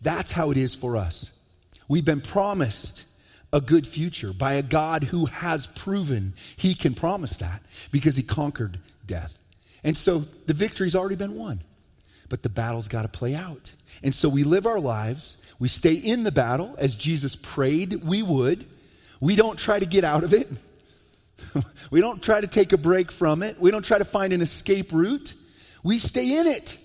That's 0.00 0.32
how 0.32 0.52
it 0.52 0.56
is 0.56 0.74
for 0.74 0.96
us. 0.96 1.38
We've 1.86 2.02
been 2.02 2.22
promised 2.22 3.04
a 3.52 3.60
good 3.60 3.86
future 3.86 4.32
by 4.32 4.54
a 4.54 4.62
God 4.62 5.04
who 5.04 5.26
has 5.26 5.66
proven 5.66 6.32
he 6.56 6.74
can 6.74 6.94
promise 6.94 7.36
that 7.36 7.60
because 7.90 8.16
he 8.16 8.22
conquered 8.22 8.78
death. 9.04 9.38
And 9.84 9.94
so 9.94 10.20
the 10.46 10.54
victory's 10.54 10.96
already 10.96 11.16
been 11.16 11.34
won, 11.34 11.60
but 12.30 12.42
the 12.42 12.48
battle's 12.48 12.88
got 12.88 13.02
to 13.02 13.08
play 13.08 13.34
out. 13.34 13.70
And 14.02 14.14
so 14.14 14.30
we 14.30 14.44
live 14.44 14.64
our 14.64 14.80
lives, 14.80 15.54
we 15.58 15.68
stay 15.68 15.92
in 15.92 16.24
the 16.24 16.32
battle 16.32 16.74
as 16.78 16.96
Jesus 16.96 17.36
prayed 17.36 18.02
we 18.02 18.22
would. 18.22 18.64
We 19.20 19.36
don't 19.36 19.58
try 19.58 19.78
to 19.78 19.84
get 19.84 20.04
out 20.04 20.24
of 20.24 20.32
it. 20.32 20.48
we 21.90 22.00
don't 22.00 22.22
try 22.22 22.40
to 22.40 22.46
take 22.46 22.72
a 22.72 22.78
break 22.78 23.12
from 23.12 23.42
it. 23.42 23.60
We 23.60 23.70
don't 23.70 23.84
try 23.84 23.98
to 23.98 24.06
find 24.06 24.32
an 24.32 24.40
escape 24.40 24.90
route. 24.90 25.34
We 25.84 25.98
stay 25.98 26.38
in 26.38 26.46
it 26.46 26.78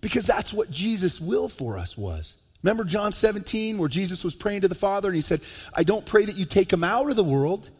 because 0.00 0.26
that's 0.26 0.52
what 0.52 0.70
Jesus' 0.70 1.20
will 1.20 1.48
for 1.48 1.78
us 1.78 1.96
was. 1.96 2.36
Remember 2.62 2.84
John 2.84 3.12
17, 3.12 3.78
where 3.78 3.88
Jesus 3.88 4.22
was 4.22 4.34
praying 4.34 4.62
to 4.62 4.68
the 4.68 4.74
Father 4.74 5.08
and 5.08 5.14
he 5.14 5.22
said, 5.22 5.40
I 5.74 5.82
don't 5.82 6.04
pray 6.04 6.24
that 6.24 6.36
you 6.36 6.44
take 6.44 6.68
them 6.68 6.84
out 6.84 7.08
of 7.08 7.16
the 7.16 7.24
world, 7.24 7.70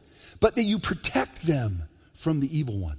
but 0.40 0.54
that 0.54 0.62
you 0.62 0.78
protect 0.78 1.42
them 1.42 1.82
from 2.14 2.40
the 2.40 2.58
evil 2.58 2.78
one. 2.78 2.98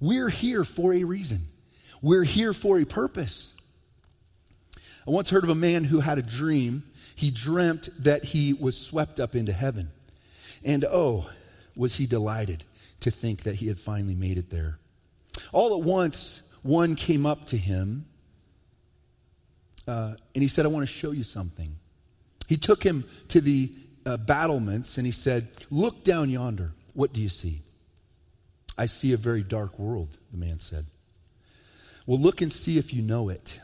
We're 0.00 0.28
here 0.28 0.64
for 0.64 0.92
a 0.92 1.04
reason, 1.04 1.40
we're 2.02 2.24
here 2.24 2.52
for 2.52 2.78
a 2.78 2.84
purpose. 2.84 3.54
I 5.06 5.10
once 5.10 5.30
heard 5.30 5.44
of 5.44 5.50
a 5.50 5.54
man 5.54 5.84
who 5.84 6.00
had 6.00 6.18
a 6.18 6.22
dream. 6.22 6.84
He 7.16 7.30
dreamt 7.30 7.88
that 8.04 8.24
he 8.24 8.52
was 8.54 8.78
swept 8.78 9.18
up 9.18 9.34
into 9.34 9.52
heaven. 9.52 9.90
And 10.64 10.84
oh, 10.84 11.28
was 11.74 11.96
he 11.96 12.06
delighted 12.06 12.64
to 13.00 13.10
think 13.10 13.42
that 13.42 13.56
he 13.56 13.66
had 13.66 13.78
finally 13.78 14.14
made 14.14 14.38
it 14.38 14.50
there. 14.50 14.78
All 15.52 15.76
at 15.76 15.84
once, 15.84 16.50
one 16.62 16.96
came 16.96 17.26
up 17.26 17.46
to 17.46 17.56
him 17.56 18.06
uh, 19.90 20.14
and 20.36 20.42
he 20.42 20.46
said, 20.46 20.64
I 20.64 20.68
want 20.68 20.86
to 20.86 20.92
show 20.92 21.10
you 21.10 21.24
something. 21.24 21.74
He 22.46 22.56
took 22.56 22.80
him 22.80 23.04
to 23.26 23.40
the 23.40 23.72
uh, 24.06 24.18
battlements 24.18 24.98
and 24.98 25.04
he 25.04 25.10
said, 25.10 25.48
Look 25.68 26.04
down 26.04 26.30
yonder. 26.30 26.72
What 26.94 27.12
do 27.12 27.20
you 27.20 27.28
see? 27.28 27.62
I 28.78 28.86
see 28.86 29.12
a 29.12 29.16
very 29.16 29.42
dark 29.42 29.80
world, 29.80 30.16
the 30.30 30.38
man 30.38 30.60
said. 30.60 30.86
Well, 32.06 32.20
look 32.20 32.40
and 32.40 32.52
see 32.52 32.78
if 32.78 32.94
you 32.94 33.02
know 33.02 33.30
it. 33.30 33.58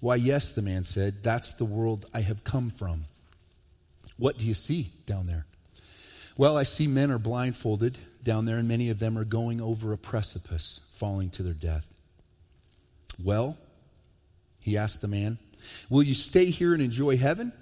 Why, 0.00 0.14
yes, 0.16 0.52
the 0.52 0.62
man 0.62 0.84
said, 0.84 1.22
that's 1.22 1.52
the 1.52 1.66
world 1.66 2.06
I 2.14 2.22
have 2.22 2.42
come 2.42 2.70
from. 2.70 3.04
What 4.16 4.38
do 4.38 4.46
you 4.46 4.54
see 4.54 4.90
down 5.04 5.26
there? 5.26 5.44
Well, 6.38 6.56
I 6.56 6.62
see 6.62 6.86
men 6.86 7.10
are 7.10 7.18
blindfolded 7.18 7.98
down 8.24 8.46
there, 8.46 8.56
and 8.56 8.66
many 8.66 8.88
of 8.88 8.98
them 8.98 9.18
are 9.18 9.24
going 9.24 9.60
over 9.60 9.92
a 9.92 9.98
precipice, 9.98 10.80
falling 10.94 11.28
to 11.30 11.42
their 11.42 11.52
death. 11.52 11.92
Well, 13.22 13.58
he 14.62 14.76
asked 14.76 15.00
the 15.00 15.08
man, 15.08 15.38
Will 15.90 16.02
you 16.02 16.14
stay 16.14 16.46
here 16.46 16.72
and 16.72 16.82
enjoy 16.82 17.16
heaven? 17.16 17.52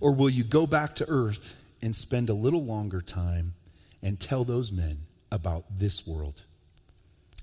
Or 0.00 0.14
will 0.14 0.30
you 0.30 0.44
go 0.44 0.66
back 0.66 0.94
to 0.96 1.08
earth 1.08 1.58
and 1.80 1.94
spend 1.94 2.28
a 2.28 2.34
little 2.34 2.64
longer 2.64 3.00
time 3.00 3.54
and 4.02 4.18
tell 4.18 4.44
those 4.44 4.72
men 4.72 5.06
about 5.30 5.64
this 5.78 6.06
world? 6.06 6.42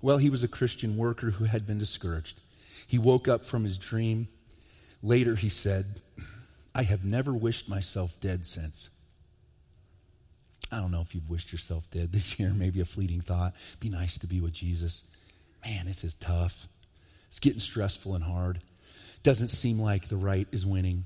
Well, 0.01 0.17
he 0.17 0.29
was 0.29 0.43
a 0.43 0.47
Christian 0.47 0.97
worker 0.97 1.31
who 1.31 1.45
had 1.45 1.65
been 1.65 1.77
discouraged. 1.77 2.39
He 2.87 2.97
woke 2.97 3.27
up 3.27 3.45
from 3.45 3.63
his 3.63 3.77
dream. 3.77 4.27
Later, 5.01 5.35
he 5.35 5.49
said, 5.49 5.85
I 6.75 6.83
have 6.83 7.03
never 7.03 7.33
wished 7.33 7.69
myself 7.69 8.19
dead 8.19 8.45
since. 8.45 8.89
I 10.71 10.77
don't 10.77 10.91
know 10.91 11.01
if 11.01 11.15
you've 11.15 11.29
wished 11.29 11.51
yourself 11.51 11.89
dead 11.91 12.11
this 12.11 12.39
year, 12.39 12.51
maybe 12.53 12.79
a 12.79 12.85
fleeting 12.85 13.21
thought. 13.21 13.53
Be 13.79 13.89
nice 13.89 14.17
to 14.19 14.27
be 14.27 14.39
with 14.39 14.53
Jesus. 14.53 15.03
Man, 15.65 15.87
this 15.87 16.03
is 16.03 16.13
tough. 16.13 16.67
It's 17.27 17.39
getting 17.39 17.59
stressful 17.59 18.15
and 18.15 18.23
hard 18.23 18.61
doesn't 19.23 19.49
seem 19.49 19.79
like 19.79 20.07
the 20.07 20.17
right 20.17 20.47
is 20.51 20.65
winning. 20.65 21.05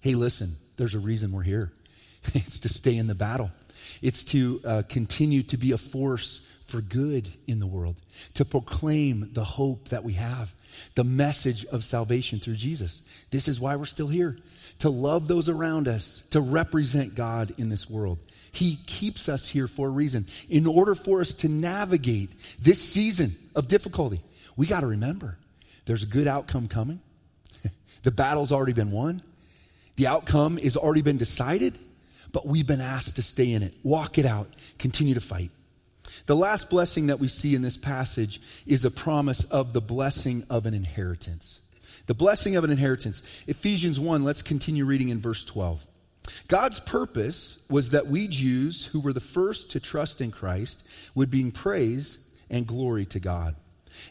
Hey, 0.00 0.14
listen, 0.14 0.56
there's 0.76 0.94
a 0.94 0.98
reason 0.98 1.32
we're 1.32 1.42
here. 1.42 1.72
it's 2.34 2.60
to 2.60 2.68
stay 2.68 2.96
in 2.96 3.06
the 3.06 3.14
battle, 3.14 3.50
it's 4.02 4.24
to 4.24 4.60
uh, 4.64 4.82
continue 4.88 5.42
to 5.44 5.56
be 5.56 5.72
a 5.72 5.78
force 5.78 6.46
for 6.66 6.80
good 6.80 7.28
in 7.46 7.58
the 7.58 7.66
world, 7.66 7.96
to 8.34 8.44
proclaim 8.44 9.30
the 9.32 9.42
hope 9.42 9.88
that 9.88 10.04
we 10.04 10.12
have, 10.14 10.54
the 10.94 11.04
message 11.04 11.66
of 11.66 11.84
salvation 11.84 12.38
through 12.38 12.54
Jesus. 12.54 13.02
This 13.30 13.48
is 13.48 13.58
why 13.58 13.76
we're 13.76 13.86
still 13.86 14.06
here 14.06 14.38
to 14.78 14.88
love 14.88 15.28
those 15.28 15.48
around 15.48 15.88
us, 15.88 16.22
to 16.30 16.40
represent 16.40 17.14
God 17.14 17.52
in 17.58 17.68
this 17.68 17.90
world. 17.90 18.18
He 18.52 18.76
keeps 18.86 19.28
us 19.28 19.48
here 19.48 19.68
for 19.68 19.88
a 19.88 19.90
reason. 19.90 20.26
In 20.48 20.66
order 20.66 20.94
for 20.94 21.20
us 21.20 21.34
to 21.34 21.48
navigate 21.48 22.30
this 22.60 22.80
season 22.82 23.32
of 23.54 23.68
difficulty, 23.68 24.20
we 24.56 24.66
got 24.66 24.80
to 24.80 24.86
remember 24.86 25.38
there's 25.84 26.02
a 26.02 26.06
good 26.06 26.26
outcome 26.26 26.68
coming. 26.68 27.00
the 28.02 28.10
battle's 28.10 28.52
already 28.52 28.72
been 28.72 28.90
won. 28.90 29.22
The 29.96 30.06
outcome 30.06 30.56
has 30.58 30.76
already 30.76 31.02
been 31.02 31.18
decided, 31.18 31.74
but 32.32 32.46
we've 32.46 32.66
been 32.66 32.80
asked 32.80 33.16
to 33.16 33.22
stay 33.22 33.52
in 33.52 33.62
it, 33.62 33.74
walk 33.82 34.18
it 34.18 34.24
out, 34.24 34.48
continue 34.78 35.14
to 35.14 35.20
fight. 35.20 35.50
The 36.26 36.36
last 36.36 36.70
blessing 36.70 37.08
that 37.08 37.18
we 37.18 37.28
see 37.28 37.54
in 37.54 37.62
this 37.62 37.76
passage 37.76 38.40
is 38.66 38.84
a 38.84 38.90
promise 38.90 39.44
of 39.44 39.72
the 39.72 39.80
blessing 39.80 40.44
of 40.48 40.66
an 40.66 40.74
inheritance. 40.74 41.60
The 42.06 42.14
blessing 42.14 42.56
of 42.56 42.64
an 42.64 42.70
inheritance. 42.70 43.22
Ephesians 43.46 44.00
1, 44.00 44.24
let's 44.24 44.42
continue 44.42 44.84
reading 44.84 45.10
in 45.10 45.20
verse 45.20 45.44
12. 45.44 45.84
God's 46.48 46.80
purpose 46.80 47.64
was 47.68 47.90
that 47.90 48.06
we 48.06 48.28
Jews, 48.28 48.86
who 48.86 49.00
were 49.00 49.12
the 49.12 49.20
first 49.20 49.72
to 49.72 49.80
trust 49.80 50.20
in 50.20 50.30
Christ, 50.30 50.86
would 51.14 51.30
bring 51.30 51.50
praise 51.50 52.28
and 52.50 52.66
glory 52.66 53.06
to 53.06 53.20
God. 53.20 53.56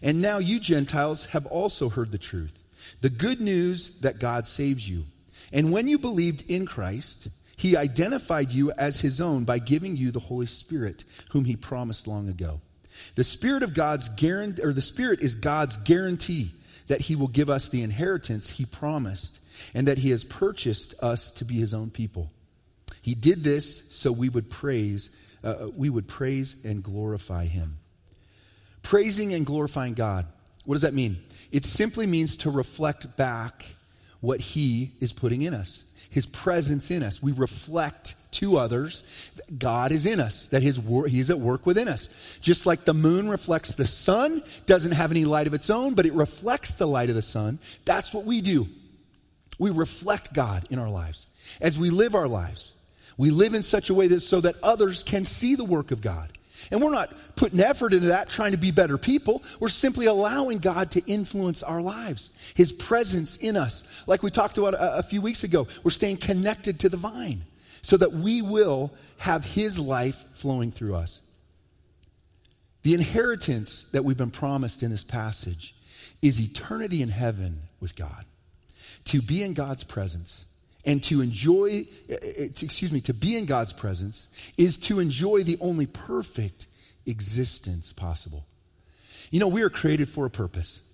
And 0.01 0.21
now 0.21 0.37
you 0.37 0.59
Gentiles 0.59 1.25
have 1.27 1.45
also 1.45 1.89
heard 1.89 2.11
the 2.11 2.17
truth 2.17 2.53
the 3.01 3.09
good 3.09 3.39
news 3.39 3.99
that 3.99 4.19
God 4.19 4.47
saves 4.47 4.89
you. 4.89 5.05
And 5.53 5.71
when 5.71 5.87
you 5.87 5.97
believed 5.97 6.49
in 6.49 6.65
Christ, 6.65 7.29
he 7.55 7.77
identified 7.77 8.51
you 8.51 8.71
as 8.71 9.01
his 9.01 9.21
own 9.21 9.43
by 9.43 9.59
giving 9.59 9.95
you 9.95 10.11
the 10.11 10.19
Holy 10.19 10.45
Spirit, 10.45 11.03
whom 11.31 11.45
he 11.45 11.55
promised 11.55 12.07
long 12.07 12.29
ago. 12.29 12.61
The 13.15 13.23
Spirit 13.23 13.63
of 13.63 13.73
God's 13.73 14.09
guarantee, 14.09 14.63
or 14.63 14.73
the 14.73 14.81
Spirit 14.81 15.21
is 15.21 15.35
God's 15.35 15.77
guarantee 15.77 16.51
that 16.87 17.01
he 17.01 17.15
will 17.15 17.27
give 17.27 17.49
us 17.49 17.69
the 17.69 17.83
inheritance 17.83 18.49
he 18.49 18.65
promised 18.65 19.39
and 19.73 19.87
that 19.87 19.99
he 19.99 20.09
has 20.09 20.23
purchased 20.23 20.95
us 21.01 21.31
to 21.31 21.45
be 21.45 21.55
his 21.55 21.73
own 21.73 21.89
people. 21.89 22.31
He 23.01 23.15
did 23.15 23.43
this 23.43 23.95
so 23.95 24.11
we 24.11 24.29
would 24.29 24.49
praise, 24.49 25.09
uh, 25.43 25.67
we 25.75 25.89
would 25.89 26.07
praise 26.07 26.63
and 26.65 26.83
glorify 26.83 27.45
him. 27.45 27.77
Praising 28.89 29.35
and 29.35 29.45
glorifying 29.45 29.93
God. 29.93 30.25
What 30.65 30.73
does 30.73 30.81
that 30.81 30.95
mean? 30.95 31.21
It 31.51 31.63
simply 31.63 32.07
means 32.07 32.37
to 32.37 32.49
reflect 32.49 33.15
back 33.15 33.75
what 34.19 34.39
he 34.39 34.93
is 34.99 35.13
putting 35.13 35.43
in 35.43 35.53
us, 35.53 35.83
his 36.09 36.25
presence 36.25 36.89
in 36.89 37.03
us. 37.03 37.21
We 37.21 37.31
reflect 37.31 38.15
to 38.31 38.57
others 38.57 39.03
that 39.35 39.59
God 39.59 39.91
is 39.91 40.07
in 40.07 40.19
us, 40.19 40.47
that 40.47 40.63
his 40.63 40.79
wor- 40.79 41.05
he 41.05 41.19
is 41.19 41.29
at 41.29 41.37
work 41.37 41.67
within 41.67 41.87
us. 41.87 42.39
Just 42.41 42.65
like 42.65 42.85
the 42.85 42.95
moon 42.95 43.29
reflects 43.29 43.75
the 43.75 43.85
sun, 43.85 44.41
doesn't 44.65 44.93
have 44.93 45.11
any 45.11 45.23
light 45.23 45.45
of 45.45 45.53
its 45.53 45.69
own, 45.69 45.93
but 45.93 46.07
it 46.07 46.13
reflects 46.13 46.73
the 46.73 46.87
light 46.87 47.09
of 47.09 47.15
the 47.15 47.21
sun. 47.21 47.59
That's 47.85 48.11
what 48.11 48.25
we 48.25 48.41
do. 48.41 48.67
We 49.59 49.69
reflect 49.69 50.33
God 50.33 50.65
in 50.71 50.79
our 50.79 50.89
lives 50.89 51.27
as 51.61 51.77
we 51.77 51.91
live 51.91 52.15
our 52.15 52.27
lives. 52.27 52.73
We 53.17 53.29
live 53.29 53.53
in 53.53 53.61
such 53.61 53.91
a 53.91 53.93
way 53.93 54.07
that 54.07 54.21
so 54.21 54.41
that 54.41 54.55
others 54.63 55.03
can 55.03 55.25
see 55.25 55.53
the 55.53 55.63
work 55.63 55.91
of 55.91 56.01
God. 56.01 56.31
And 56.71 56.81
we're 56.81 56.91
not 56.91 57.11
putting 57.35 57.59
effort 57.59 57.93
into 57.93 58.07
that 58.07 58.29
trying 58.29 58.51
to 58.51 58.57
be 58.57 58.71
better 58.71 58.97
people. 58.97 59.43
We're 59.59 59.69
simply 59.69 60.05
allowing 60.05 60.59
God 60.59 60.91
to 60.91 61.05
influence 61.05 61.63
our 61.63 61.81
lives, 61.81 62.29
His 62.55 62.71
presence 62.71 63.37
in 63.37 63.57
us. 63.57 64.03
Like 64.07 64.23
we 64.23 64.29
talked 64.29 64.57
about 64.57 64.73
a, 64.73 64.97
a 64.99 65.03
few 65.03 65.21
weeks 65.21 65.43
ago, 65.43 65.67
we're 65.83 65.91
staying 65.91 66.17
connected 66.17 66.79
to 66.81 66.89
the 66.89 66.97
vine 66.97 67.43
so 67.81 67.97
that 67.97 68.11
we 68.11 68.41
will 68.41 68.91
have 69.19 69.43
His 69.45 69.79
life 69.79 70.25
flowing 70.33 70.71
through 70.71 70.95
us. 70.95 71.21
The 72.83 72.93
inheritance 72.93 73.85
that 73.91 74.03
we've 74.03 74.17
been 74.17 74.31
promised 74.31 74.83
in 74.83 74.91
this 74.91 75.03
passage 75.03 75.75
is 76.21 76.39
eternity 76.39 77.01
in 77.01 77.09
heaven 77.09 77.63
with 77.79 77.95
God. 77.95 78.25
To 79.05 79.21
be 79.21 79.43
in 79.43 79.53
God's 79.53 79.83
presence 79.83 80.45
and 80.85 81.03
to 81.03 81.21
enjoy, 81.21 81.85
eh, 82.09 82.15
eh, 82.21 82.47
excuse 82.61 82.91
me, 82.91 83.01
to 83.01 83.13
be 83.13 83.37
in 83.37 83.45
God's 83.45 83.73
presence 83.73 84.27
is 84.57 84.77
to 84.77 84.99
enjoy 84.99 85.43
the 85.43 85.57
only 85.59 85.85
perfect 85.85 86.67
existence 87.05 87.93
possible. 87.93 88.45
You 89.31 89.39
know, 89.39 89.47
we 89.47 89.61
are 89.61 89.69
created 89.69 90.09
for 90.09 90.25
a 90.25 90.29
purpose. 90.29 90.81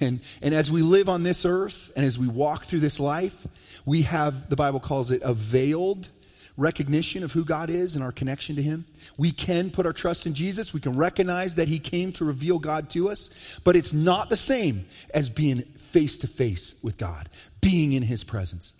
And, 0.00 0.20
and 0.42 0.52
as 0.52 0.70
we 0.70 0.82
live 0.82 1.08
on 1.08 1.22
this 1.22 1.46
earth 1.46 1.90
and 1.96 2.04
as 2.04 2.18
we 2.18 2.26
walk 2.26 2.64
through 2.64 2.80
this 2.80 3.00
life, 3.00 3.46
we 3.86 4.02
have, 4.02 4.50
the 4.50 4.56
Bible 4.56 4.80
calls 4.80 5.10
it 5.10 5.22
a 5.24 5.32
veiled 5.32 6.10
recognition 6.56 7.22
of 7.22 7.32
who 7.32 7.44
God 7.44 7.70
is 7.70 7.94
and 7.94 8.04
our 8.04 8.12
connection 8.12 8.56
to 8.56 8.62
Him. 8.62 8.84
We 9.16 9.30
can 9.30 9.70
put 9.70 9.86
our 9.86 9.92
trust 9.92 10.26
in 10.26 10.34
Jesus. 10.34 10.74
We 10.74 10.80
can 10.80 10.96
recognize 10.96 11.54
that 11.54 11.68
He 11.68 11.78
came 11.78 12.12
to 12.14 12.24
reveal 12.24 12.58
God 12.58 12.90
to 12.90 13.08
us, 13.08 13.60
but 13.64 13.76
it's 13.76 13.92
not 13.92 14.28
the 14.28 14.36
same 14.36 14.86
as 15.14 15.30
being 15.30 15.62
face 15.62 16.18
to 16.18 16.26
face 16.26 16.74
with 16.82 16.98
God, 16.98 17.28
being 17.60 17.92
in 17.92 18.02
His 18.02 18.24
presence. 18.24 18.74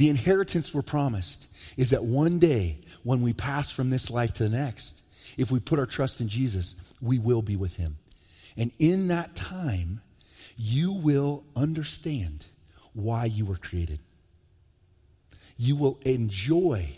The 0.00 0.08
inheritance 0.08 0.72
we're 0.72 0.80
promised 0.80 1.46
is 1.76 1.90
that 1.90 2.02
one 2.02 2.38
day, 2.38 2.78
when 3.02 3.20
we 3.20 3.34
pass 3.34 3.70
from 3.70 3.90
this 3.90 4.10
life 4.10 4.32
to 4.32 4.44
the 4.44 4.56
next, 4.56 5.02
if 5.36 5.50
we 5.50 5.60
put 5.60 5.78
our 5.78 5.84
trust 5.84 6.22
in 6.22 6.28
Jesus, 6.28 6.74
we 7.02 7.18
will 7.18 7.42
be 7.42 7.54
with 7.54 7.76
him. 7.76 7.98
And 8.56 8.70
in 8.78 9.08
that 9.08 9.34
time, 9.34 10.00
you 10.56 10.90
will 10.90 11.44
understand 11.54 12.46
why 12.94 13.26
you 13.26 13.44
were 13.44 13.58
created. 13.58 13.98
You 15.58 15.76
will 15.76 15.98
enjoy 16.06 16.96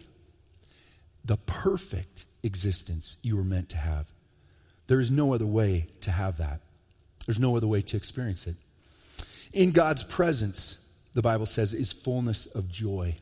the 1.25 1.39
perfect 1.39 2.25
existence 2.45 3.17
you 3.21 3.37
were 3.37 3.43
meant 3.43 3.69
to 3.71 3.79
have. 3.79 4.07
There 4.87 5.01
is 5.01 5.11
no 5.11 5.35
other 5.35 5.45
way 5.45 5.89
to 6.03 6.13
have 6.13 6.37
that. 6.37 6.61
There's 7.27 7.41
no 7.41 7.57
other 7.57 7.67
way 7.67 7.83
to 7.83 7.97
experience 7.97 8.47
it. 8.47 8.55
In 9.53 9.73
God's 9.73 10.05
presence, 10.05 10.79
the 11.15 11.23
Bible 11.23 11.47
says, 11.47 11.75
is 11.75 11.93
fullness 11.93 12.47
of 12.47 12.71
joy. 12.71 13.17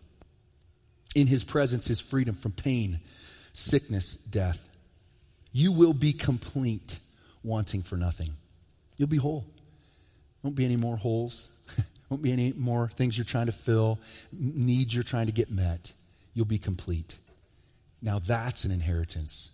In 1.15 1.27
his 1.27 1.43
presence 1.43 1.91
is 1.91 2.01
freedom 2.01 2.35
from 2.35 2.53
pain, 2.53 3.01
sickness, 3.53 4.17
death. 4.17 4.69
You 5.53 5.73
will 5.73 5.93
be 5.93 6.13
complete, 6.13 6.99
wanting 7.43 7.83
for 7.83 7.97
nothing. 7.97 8.31
You'll 8.97 9.09
be 9.09 9.17
whole. 9.17 9.45
Won't 10.43 10.57
be 10.57 10.65
any 10.65 10.77
more 10.77 10.97
holes. 10.97 11.51
Won't 12.09 12.23
be 12.23 12.33
any 12.33 12.53
more 12.53 12.89
things 12.89 13.17
you're 13.17 13.25
trying 13.25 13.47
to 13.47 13.53
fill, 13.53 13.99
needs 14.33 14.95
you're 14.95 15.05
trying 15.05 15.27
to 15.27 15.33
get 15.33 15.51
met. 15.51 15.93
You'll 16.35 16.45
be 16.45 16.59
complete. 16.59 17.19
Now 18.03 18.19
that's 18.19 18.65
an 18.65 18.71
inheritance. 18.71 19.51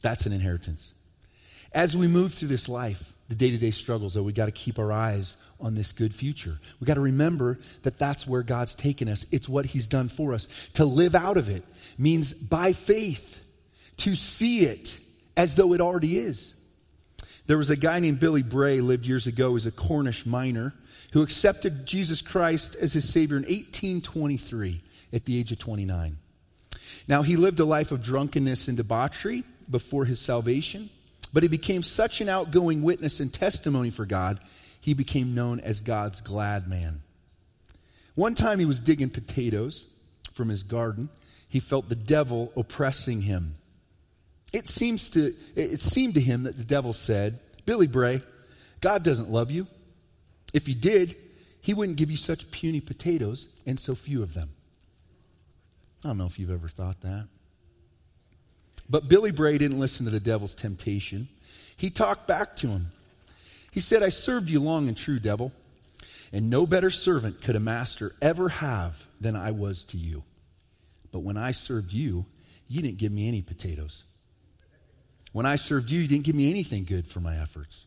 That's 0.00 0.26
an 0.26 0.32
inheritance. 0.32 0.92
As 1.72 1.96
we 1.96 2.06
move 2.06 2.34
through 2.34 2.48
this 2.48 2.68
life, 2.68 3.12
the 3.32 3.38
day 3.38 3.50
to 3.50 3.56
day 3.56 3.70
struggles, 3.70 4.12
though, 4.12 4.22
we 4.22 4.34
got 4.34 4.44
to 4.44 4.52
keep 4.52 4.78
our 4.78 4.92
eyes 4.92 5.42
on 5.58 5.74
this 5.74 5.92
good 5.92 6.14
future. 6.14 6.58
We 6.80 6.86
got 6.86 6.94
to 6.94 7.00
remember 7.00 7.58
that 7.82 7.98
that's 7.98 8.26
where 8.26 8.42
God's 8.42 8.74
taken 8.74 9.08
us. 9.08 9.24
It's 9.32 9.48
what 9.48 9.64
He's 9.64 9.88
done 9.88 10.10
for 10.10 10.34
us. 10.34 10.68
To 10.74 10.84
live 10.84 11.14
out 11.14 11.38
of 11.38 11.48
it 11.48 11.64
means 11.96 12.34
by 12.34 12.74
faith, 12.74 13.42
to 13.98 14.14
see 14.14 14.66
it 14.66 14.98
as 15.34 15.54
though 15.54 15.72
it 15.72 15.80
already 15.80 16.18
is. 16.18 16.60
There 17.46 17.56
was 17.56 17.70
a 17.70 17.76
guy 17.76 18.00
named 18.00 18.20
Billy 18.20 18.42
Bray, 18.42 18.82
lived 18.82 19.06
years 19.06 19.26
ago, 19.26 19.56
as 19.56 19.64
a 19.64 19.72
Cornish 19.72 20.26
miner, 20.26 20.74
who 21.12 21.22
accepted 21.22 21.86
Jesus 21.86 22.20
Christ 22.20 22.76
as 22.82 22.92
his 22.92 23.10
Savior 23.10 23.38
in 23.38 23.44
1823 23.44 24.82
at 25.10 25.24
the 25.24 25.38
age 25.38 25.52
of 25.52 25.58
29. 25.58 26.18
Now, 27.08 27.22
he 27.22 27.36
lived 27.36 27.60
a 27.60 27.64
life 27.64 27.92
of 27.92 28.02
drunkenness 28.02 28.68
and 28.68 28.76
debauchery 28.76 29.42
before 29.70 30.04
his 30.04 30.20
salvation. 30.20 30.90
But 31.32 31.42
he 31.42 31.48
became 31.48 31.82
such 31.82 32.20
an 32.20 32.28
outgoing 32.28 32.82
witness 32.82 33.20
and 33.20 33.32
testimony 33.32 33.90
for 33.90 34.04
God, 34.04 34.38
he 34.80 34.94
became 34.94 35.34
known 35.34 35.60
as 35.60 35.80
God's 35.80 36.20
glad 36.20 36.68
man. 36.68 37.02
One 38.14 38.34
time 38.34 38.58
he 38.58 38.64
was 38.64 38.80
digging 38.80 39.10
potatoes 39.10 39.86
from 40.34 40.48
his 40.48 40.62
garden. 40.62 41.08
He 41.48 41.60
felt 41.60 41.88
the 41.88 41.94
devil 41.94 42.52
oppressing 42.56 43.22
him. 43.22 43.56
It, 44.52 44.68
seems 44.68 45.10
to, 45.10 45.32
it 45.54 45.80
seemed 45.80 46.14
to 46.14 46.20
him 46.20 46.42
that 46.42 46.58
the 46.58 46.64
devil 46.64 46.92
said, 46.92 47.38
Billy 47.64 47.86
Bray, 47.86 48.22
God 48.80 49.02
doesn't 49.02 49.30
love 49.30 49.50
you. 49.50 49.66
If 50.52 50.66
he 50.66 50.74
did, 50.74 51.14
he 51.62 51.72
wouldn't 51.72 51.96
give 51.96 52.10
you 52.10 52.16
such 52.16 52.50
puny 52.50 52.80
potatoes 52.80 53.48
and 53.66 53.78
so 53.78 53.94
few 53.94 54.22
of 54.22 54.34
them. 54.34 54.50
I 56.04 56.08
don't 56.08 56.18
know 56.18 56.26
if 56.26 56.38
you've 56.38 56.50
ever 56.50 56.68
thought 56.68 57.00
that. 57.02 57.28
But 58.92 59.08
Billy 59.08 59.30
Bray 59.30 59.56
didn't 59.56 59.80
listen 59.80 60.04
to 60.04 60.12
the 60.12 60.20
devil's 60.20 60.54
temptation. 60.54 61.28
He 61.78 61.88
talked 61.88 62.26
back 62.26 62.54
to 62.56 62.68
him. 62.68 62.92
He 63.70 63.80
said, 63.80 64.02
I 64.02 64.10
served 64.10 64.50
you 64.50 64.60
long 64.60 64.86
and 64.86 64.94
true, 64.94 65.18
devil, 65.18 65.50
and 66.30 66.50
no 66.50 66.66
better 66.66 66.90
servant 66.90 67.42
could 67.42 67.56
a 67.56 67.60
master 67.60 68.14
ever 68.20 68.50
have 68.50 69.06
than 69.18 69.34
I 69.34 69.50
was 69.50 69.82
to 69.84 69.96
you. 69.96 70.24
But 71.10 71.20
when 71.20 71.38
I 71.38 71.52
served 71.52 71.94
you, 71.94 72.26
you 72.68 72.82
didn't 72.82 72.98
give 72.98 73.12
me 73.12 73.28
any 73.28 73.40
potatoes. 73.40 74.04
When 75.32 75.46
I 75.46 75.56
served 75.56 75.88
you, 75.88 76.02
you 76.02 76.08
didn't 76.08 76.24
give 76.24 76.36
me 76.36 76.50
anything 76.50 76.84
good 76.84 77.06
for 77.06 77.20
my 77.20 77.36
efforts. 77.36 77.86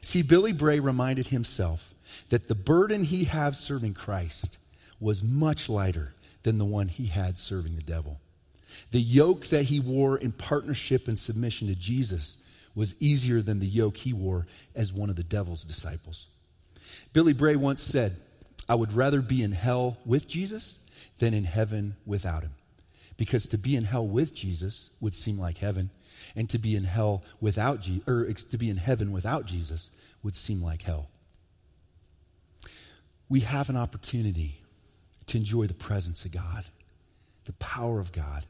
See, 0.00 0.22
Billy 0.22 0.54
Bray 0.54 0.80
reminded 0.80 1.26
himself 1.26 1.92
that 2.30 2.48
the 2.48 2.54
burden 2.54 3.04
he 3.04 3.24
had 3.24 3.54
serving 3.54 3.92
Christ 3.92 4.56
was 4.98 5.22
much 5.22 5.68
lighter 5.68 6.14
than 6.42 6.56
the 6.56 6.64
one 6.64 6.88
he 6.88 7.08
had 7.08 7.36
serving 7.36 7.76
the 7.76 7.82
devil. 7.82 8.18
The 8.90 9.00
yoke 9.00 9.46
that 9.46 9.64
he 9.64 9.80
wore 9.80 10.18
in 10.18 10.32
partnership 10.32 11.08
and 11.08 11.18
submission 11.18 11.68
to 11.68 11.74
Jesus 11.74 12.38
was 12.74 13.00
easier 13.00 13.40
than 13.40 13.60
the 13.60 13.66
yoke 13.66 13.98
he 13.98 14.12
wore 14.12 14.46
as 14.74 14.92
one 14.92 15.10
of 15.10 15.16
the 15.16 15.22
devil's 15.22 15.64
disciples. 15.64 16.26
Billy 17.12 17.32
Bray 17.32 17.56
once 17.56 17.82
said, 17.82 18.16
I 18.68 18.74
would 18.74 18.92
rather 18.92 19.20
be 19.20 19.42
in 19.42 19.52
hell 19.52 19.98
with 20.04 20.28
Jesus 20.28 20.78
than 21.18 21.34
in 21.34 21.44
heaven 21.44 21.96
without 22.06 22.42
him. 22.42 22.52
Because 23.16 23.46
to 23.48 23.58
be 23.58 23.76
in 23.76 23.84
hell 23.84 24.06
with 24.06 24.34
Jesus 24.34 24.90
would 25.00 25.14
seem 25.14 25.38
like 25.38 25.58
heaven, 25.58 25.90
and 26.34 26.48
to 26.50 26.58
be 26.58 26.74
in 26.74 26.84
hell 26.84 27.22
without 27.40 27.82
Je- 27.82 28.02
or 28.06 28.24
to 28.24 28.58
be 28.58 28.70
in 28.70 28.78
heaven 28.78 29.12
without 29.12 29.46
Jesus 29.46 29.90
would 30.22 30.36
seem 30.36 30.62
like 30.62 30.82
hell. 30.82 31.08
We 33.28 33.40
have 33.40 33.68
an 33.68 33.76
opportunity 33.76 34.62
to 35.26 35.38
enjoy 35.38 35.66
the 35.66 35.74
presence 35.74 36.24
of 36.24 36.32
God, 36.32 36.66
the 37.44 37.52
power 37.54 38.00
of 38.00 38.12
God, 38.12 38.44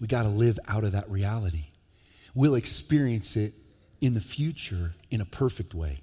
we 0.00 0.06
got 0.06 0.22
to 0.22 0.28
live 0.28 0.58
out 0.68 0.84
of 0.84 0.92
that 0.92 1.10
reality. 1.10 1.66
We'll 2.34 2.54
experience 2.54 3.36
it 3.36 3.52
in 4.00 4.14
the 4.14 4.20
future 4.20 4.94
in 5.10 5.20
a 5.20 5.24
perfect 5.24 5.74
way. 5.74 6.00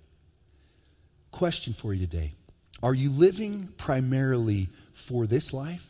Question 1.32 1.74
for 1.74 1.94
you 1.94 2.06
today 2.06 2.34
Are 2.82 2.94
you 2.94 3.10
living 3.10 3.70
primarily 3.78 4.70
for 4.94 5.28
this 5.28 5.54
life? 5.54 5.88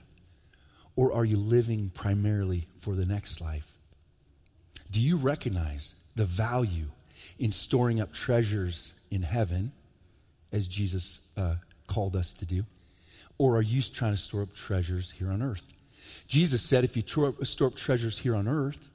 Or 0.98 1.14
are 1.14 1.26
you 1.26 1.38
living 1.38 1.90
primarily 1.94 2.68
for 2.78 2.96
the 2.96 3.06
next 3.06 3.40
life? 3.40 3.74
Do 4.92 5.00
you 5.00 5.16
recognize 5.16 5.96
the 6.16 6.26
value 6.26 6.88
in 7.40 7.52
storing 7.52 8.02
up 8.02 8.14
treasures 8.14 8.94
in 9.10 9.22
heaven, 9.22 9.72
as 10.52 10.68
Jesus 10.68 11.22
uh, 11.38 11.56
called 11.88 12.16
us 12.16 12.34
to 12.34 12.46
do? 12.46 12.66
Or 13.38 13.56
are 13.56 13.62
you 13.62 13.82
trying 13.82 14.12
to 14.12 14.18
store 14.18 14.42
up 14.44 14.54
treasures 14.54 15.12
here 15.12 15.32
on 15.32 15.42
earth? 15.42 15.64
Jesus 16.28 16.62
said 16.62 16.84
if 16.84 16.96
you 16.96 17.04
store 17.06 17.68
up 17.68 17.76
treasures 17.76 18.20
here 18.20 18.36
on 18.36 18.48
earth, 18.48 18.90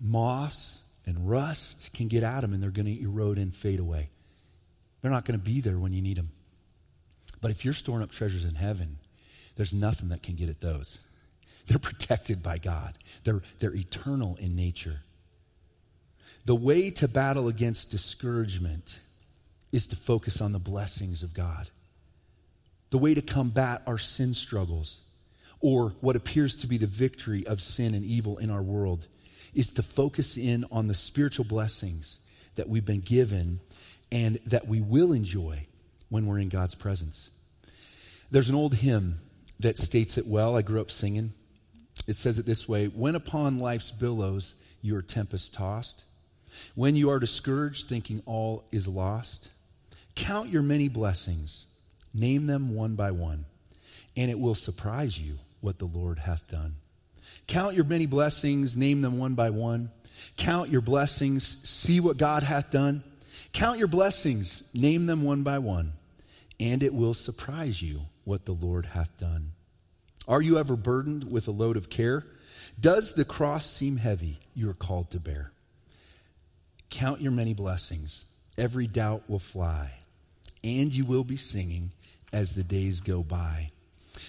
moss 0.00 0.82
and 1.06 1.28
rust 1.28 1.92
can 1.92 2.08
get 2.08 2.22
at 2.22 2.40
them 2.40 2.52
and 2.52 2.62
they're 2.62 2.70
going 2.70 2.86
to 2.86 3.02
erode 3.02 3.38
and 3.38 3.54
fade 3.54 3.80
away. 3.80 4.10
They're 5.00 5.10
not 5.10 5.24
going 5.24 5.38
to 5.38 5.44
be 5.44 5.60
there 5.60 5.78
when 5.78 5.92
you 5.92 6.02
need 6.02 6.16
them. 6.16 6.30
But 7.40 7.50
if 7.50 7.64
you're 7.64 7.74
storing 7.74 8.02
up 8.02 8.10
treasures 8.10 8.44
in 8.44 8.54
heaven, 8.54 8.98
there's 9.56 9.72
nothing 9.72 10.08
that 10.08 10.22
can 10.22 10.34
get 10.34 10.48
at 10.48 10.60
those. 10.60 11.00
They're 11.66 11.78
protected 11.78 12.42
by 12.42 12.58
God, 12.58 12.94
they're, 13.24 13.42
they're 13.58 13.74
eternal 13.74 14.36
in 14.40 14.56
nature. 14.56 15.00
The 16.44 16.54
way 16.54 16.90
to 16.92 17.08
battle 17.08 17.48
against 17.48 17.90
discouragement 17.90 19.00
is 19.72 19.88
to 19.88 19.96
focus 19.96 20.40
on 20.40 20.52
the 20.52 20.60
blessings 20.60 21.24
of 21.24 21.34
God. 21.34 21.68
The 22.90 22.98
way 22.98 23.14
to 23.14 23.20
combat 23.20 23.82
our 23.84 23.98
sin 23.98 24.32
struggles 24.32 25.00
or 25.60 25.90
what 26.00 26.16
appears 26.16 26.54
to 26.56 26.66
be 26.66 26.78
the 26.78 26.86
victory 26.86 27.46
of 27.46 27.60
sin 27.60 27.94
and 27.94 28.04
evil 28.04 28.38
in 28.38 28.50
our 28.50 28.62
world 28.62 29.06
is 29.54 29.72
to 29.72 29.82
focus 29.82 30.36
in 30.36 30.64
on 30.70 30.86
the 30.86 30.94
spiritual 30.94 31.44
blessings 31.44 32.20
that 32.56 32.68
we've 32.68 32.84
been 32.84 33.00
given 33.00 33.60
and 34.12 34.38
that 34.46 34.66
we 34.66 34.80
will 34.80 35.12
enjoy 35.12 35.66
when 36.08 36.26
we're 36.26 36.38
in 36.38 36.48
God's 36.48 36.74
presence. 36.74 37.30
There's 38.30 38.50
an 38.50 38.54
old 38.54 38.74
hymn 38.74 39.18
that 39.60 39.78
states 39.78 40.18
it 40.18 40.26
well. 40.26 40.56
I 40.56 40.62
grew 40.62 40.80
up 40.80 40.90
singing. 40.90 41.32
It 42.06 42.16
says 42.16 42.38
it 42.38 42.46
this 42.46 42.68
way 42.68 42.86
When 42.86 43.14
upon 43.14 43.58
life's 43.58 43.90
billows 43.90 44.54
you 44.82 44.96
are 44.96 45.02
tempest 45.02 45.54
tossed, 45.54 46.04
when 46.74 46.96
you 46.96 47.10
are 47.10 47.18
discouraged, 47.18 47.88
thinking 47.88 48.22
all 48.26 48.64
is 48.70 48.86
lost, 48.86 49.50
count 50.14 50.50
your 50.50 50.62
many 50.62 50.88
blessings, 50.88 51.66
name 52.14 52.46
them 52.46 52.74
one 52.74 52.94
by 52.94 53.10
one, 53.10 53.46
and 54.16 54.30
it 54.30 54.38
will 54.38 54.54
surprise 54.54 55.18
you 55.18 55.38
what 55.66 55.80
the 55.80 55.84
Lord 55.84 56.20
hath 56.20 56.46
done. 56.46 56.76
Count 57.48 57.74
your 57.74 57.84
many 57.84 58.06
blessings, 58.06 58.76
name 58.76 59.00
them 59.00 59.18
one 59.18 59.34
by 59.34 59.50
one. 59.50 59.90
Count 60.36 60.70
your 60.70 60.80
blessings, 60.80 61.44
see 61.68 61.98
what 61.98 62.16
God 62.16 62.44
hath 62.44 62.70
done. 62.70 63.02
Count 63.52 63.76
your 63.76 63.88
blessings, 63.88 64.62
name 64.72 65.06
them 65.06 65.24
one 65.24 65.42
by 65.42 65.58
one, 65.58 65.94
and 66.60 66.84
it 66.84 66.94
will 66.94 67.14
surprise 67.14 67.82
you 67.82 68.02
what 68.22 68.44
the 68.44 68.52
Lord 68.52 68.86
hath 68.86 69.18
done. 69.18 69.54
Are 70.28 70.40
you 70.40 70.56
ever 70.56 70.76
burdened 70.76 71.32
with 71.32 71.48
a 71.48 71.50
load 71.52 71.76
of 71.76 71.90
care? 71.90 72.24
Does 72.78 73.14
the 73.14 73.24
cross 73.24 73.68
seem 73.68 73.96
heavy 73.96 74.38
you 74.54 74.70
are 74.70 74.74
called 74.74 75.10
to 75.10 75.18
bear? 75.18 75.50
Count 76.90 77.20
your 77.20 77.32
many 77.32 77.54
blessings. 77.54 78.26
Every 78.56 78.86
doubt 78.86 79.24
will 79.26 79.40
fly, 79.40 79.94
and 80.62 80.94
you 80.94 81.02
will 81.02 81.24
be 81.24 81.36
singing 81.36 81.90
as 82.32 82.54
the 82.54 82.62
days 82.62 83.00
go 83.00 83.24
by. 83.24 83.72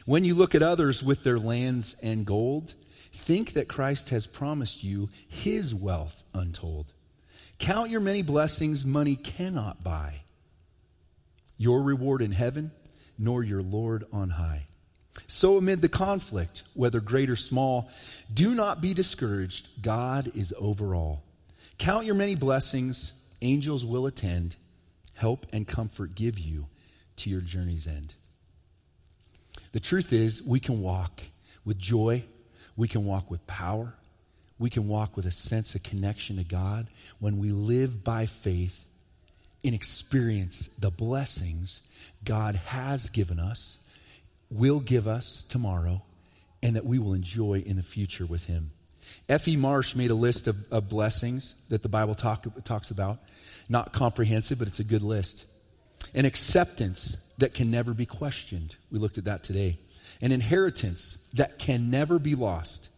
When 0.05 0.23
you 0.23 0.35
look 0.35 0.55
at 0.55 0.61
others 0.61 1.03
with 1.03 1.23
their 1.23 1.39
lands 1.39 1.95
and 2.01 2.25
gold, 2.25 2.73
think 3.11 3.53
that 3.53 3.67
Christ 3.67 4.09
has 4.09 4.27
promised 4.27 4.83
you 4.83 5.09
his 5.27 5.73
wealth 5.73 6.23
untold. 6.33 6.93
Count 7.59 7.89
your 7.89 8.01
many 8.01 8.21
blessings 8.21 8.85
money 8.85 9.15
cannot 9.15 9.83
buy. 9.83 10.21
Your 11.57 11.81
reward 11.81 12.21
in 12.21 12.31
heaven, 12.31 12.71
nor 13.17 13.43
your 13.43 13.63
Lord 13.63 14.05
on 14.13 14.29
high. 14.29 14.67
So, 15.25 15.57
amid 15.57 15.81
the 15.81 15.89
conflict, 15.89 16.63
whether 16.75 16.99
great 16.99 17.29
or 17.29 17.35
small, 17.35 17.89
do 18.31 18.53
not 18.53 18.81
be 18.81 18.93
discouraged. 18.93 19.81
God 19.81 20.31
is 20.35 20.53
over 20.59 20.93
all. 20.93 21.23
Count 21.79 22.05
your 22.05 22.15
many 22.15 22.35
blessings, 22.35 23.13
angels 23.41 23.83
will 23.83 24.05
attend, 24.05 24.55
help 25.15 25.47
and 25.51 25.67
comfort 25.67 26.13
give 26.13 26.37
you 26.37 26.67
to 27.17 27.29
your 27.31 27.41
journey's 27.41 27.87
end. 27.87 28.13
The 29.77 29.81
truth 29.81 30.11
is, 30.11 30.41
we 30.41 30.59
can 30.59 30.81
walk 30.81 31.21
with 31.63 31.77
joy, 31.77 32.23
we 32.75 32.87
can 32.87 33.05
walk 33.05 33.29
with 33.29 33.45
power, 33.45 33.93
we 34.57 34.71
can 34.71 34.87
walk 34.87 35.15
with 35.15 35.27
a 35.27 35.31
sense 35.31 35.75
of 35.75 35.83
connection 35.83 36.37
to 36.37 36.43
God 36.43 36.87
when 37.19 37.37
we 37.37 37.51
live 37.51 38.03
by 38.03 38.25
faith 38.25 38.87
and 39.63 39.75
experience 39.75 40.65
the 40.79 40.89
blessings 40.89 41.83
God 42.23 42.55
has 42.55 43.11
given 43.11 43.39
us, 43.39 43.77
will 44.49 44.79
give 44.79 45.07
us 45.07 45.43
tomorrow, 45.43 46.01
and 46.63 46.75
that 46.75 46.87
we 46.87 46.97
will 46.97 47.13
enjoy 47.13 47.61
in 47.63 47.75
the 47.75 47.83
future 47.83 48.25
with 48.25 48.47
Him. 48.47 48.71
F.E. 49.29 49.57
Marsh 49.57 49.93
made 49.93 50.09
a 50.09 50.15
list 50.15 50.47
of, 50.47 50.57
of 50.71 50.89
blessings 50.89 51.53
that 51.69 51.83
the 51.83 51.89
Bible 51.89 52.15
talk, 52.15 52.47
talks 52.63 52.89
about. 52.89 53.19
Not 53.69 53.93
comprehensive, 53.93 54.57
but 54.57 54.67
it's 54.67 54.79
a 54.79 54.83
good 54.83 55.03
list. 55.03 55.45
An 56.15 56.25
acceptance 56.25 57.19
that 57.37 57.53
can 57.53 57.69
never 57.69 57.93
be 57.93 58.05
questioned. 58.05 58.75
We 58.91 58.99
looked 58.99 59.17
at 59.17 59.25
that 59.25 59.43
today. 59.43 59.79
An 60.21 60.31
inheritance 60.31 61.27
that 61.33 61.59
can 61.59 61.89
never 61.89 62.19
be 62.19 62.35
lost. 62.35 62.89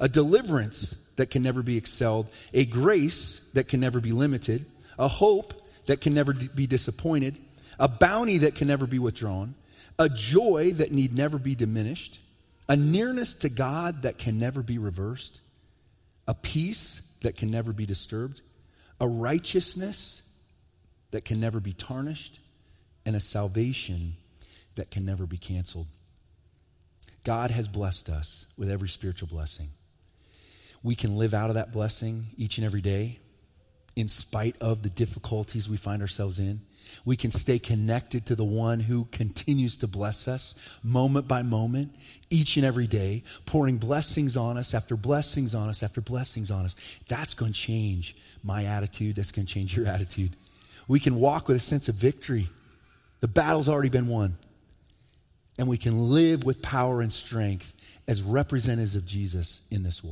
A 0.00 0.08
deliverance 0.08 0.96
that 1.16 1.30
can 1.30 1.42
never 1.42 1.62
be 1.62 1.76
excelled. 1.76 2.28
A 2.54 2.64
grace 2.64 3.40
that 3.54 3.68
can 3.68 3.80
never 3.80 4.00
be 4.00 4.12
limited. 4.12 4.64
A 4.98 5.08
hope 5.08 5.54
that 5.86 6.00
can 6.00 6.14
never 6.14 6.32
be 6.32 6.66
disappointed. 6.66 7.36
A 7.78 7.88
bounty 7.88 8.38
that 8.38 8.54
can 8.54 8.68
never 8.68 8.86
be 8.86 8.98
withdrawn. 8.98 9.54
A 9.98 10.08
joy 10.08 10.70
that 10.72 10.92
need 10.92 11.16
never 11.16 11.38
be 11.38 11.54
diminished. 11.54 12.20
A 12.68 12.76
nearness 12.76 13.34
to 13.34 13.48
God 13.48 14.02
that 14.02 14.18
can 14.18 14.38
never 14.38 14.62
be 14.62 14.78
reversed 14.78 15.40
a 16.26 16.34
peace 16.34 17.12
that 17.22 17.36
can 17.36 17.50
never 17.50 17.72
be 17.72 17.86
disturbed, 17.86 18.40
a 19.00 19.08
righteousness 19.08 20.22
that 21.10 21.24
can 21.24 21.40
never 21.40 21.60
be 21.60 21.72
tarnished, 21.72 22.40
and 23.04 23.16
a 23.16 23.20
salvation 23.20 24.14
that 24.74 24.90
can 24.90 25.04
never 25.04 25.26
be 25.26 25.38
canceled. 25.38 25.86
God 27.24 27.50
has 27.50 27.68
blessed 27.68 28.08
us 28.08 28.46
with 28.56 28.70
every 28.70 28.88
spiritual 28.88 29.28
blessing. 29.28 29.70
We 30.82 30.94
can 30.94 31.16
live 31.16 31.34
out 31.34 31.50
of 31.50 31.54
that 31.54 31.72
blessing 31.72 32.26
each 32.36 32.58
and 32.58 32.64
every 32.64 32.80
day 32.80 33.20
in 33.94 34.08
spite 34.08 34.56
of 34.60 34.82
the 34.82 34.90
difficulties 34.90 35.68
we 35.68 35.76
find 35.76 36.02
ourselves 36.02 36.38
in. 36.38 36.60
We 37.04 37.16
can 37.16 37.30
stay 37.30 37.58
connected 37.58 38.26
to 38.26 38.34
the 38.34 38.44
one 38.44 38.80
who 38.80 39.04
continues 39.12 39.76
to 39.78 39.86
bless 39.86 40.26
us 40.26 40.56
moment 40.82 41.28
by 41.28 41.42
moment, 41.42 41.94
each 42.28 42.56
and 42.56 42.66
every 42.66 42.88
day, 42.88 43.22
pouring 43.46 43.78
blessings 43.78 44.36
on 44.36 44.58
us 44.58 44.74
after 44.74 44.96
blessings 44.96 45.54
on 45.54 45.68
us 45.68 45.82
after 45.82 46.00
blessings 46.00 46.50
on 46.50 46.64
us. 46.64 46.74
That's 47.08 47.34
going 47.34 47.52
to 47.52 47.58
change 47.58 48.16
my 48.42 48.64
attitude. 48.64 49.16
That's 49.16 49.30
going 49.30 49.46
to 49.46 49.52
change 49.52 49.76
your 49.76 49.86
attitude. 49.94 50.36
We 50.88 50.98
can 50.98 51.16
walk 51.16 51.46
with 51.46 51.56
a 51.56 51.60
sense 51.60 51.88
of 51.88 51.94
victory. 51.94 52.48
The 53.22 53.28
battle's 53.28 53.68
already 53.68 53.88
been 53.88 54.08
won. 54.08 54.36
And 55.58 55.68
we 55.68 55.78
can 55.78 56.10
live 56.10 56.44
with 56.44 56.60
power 56.60 57.00
and 57.00 57.12
strength 57.12 57.74
as 58.08 58.20
representatives 58.20 58.96
of 58.96 59.06
Jesus 59.06 59.62
in 59.70 59.84
this 59.84 60.02
world. 60.02 60.10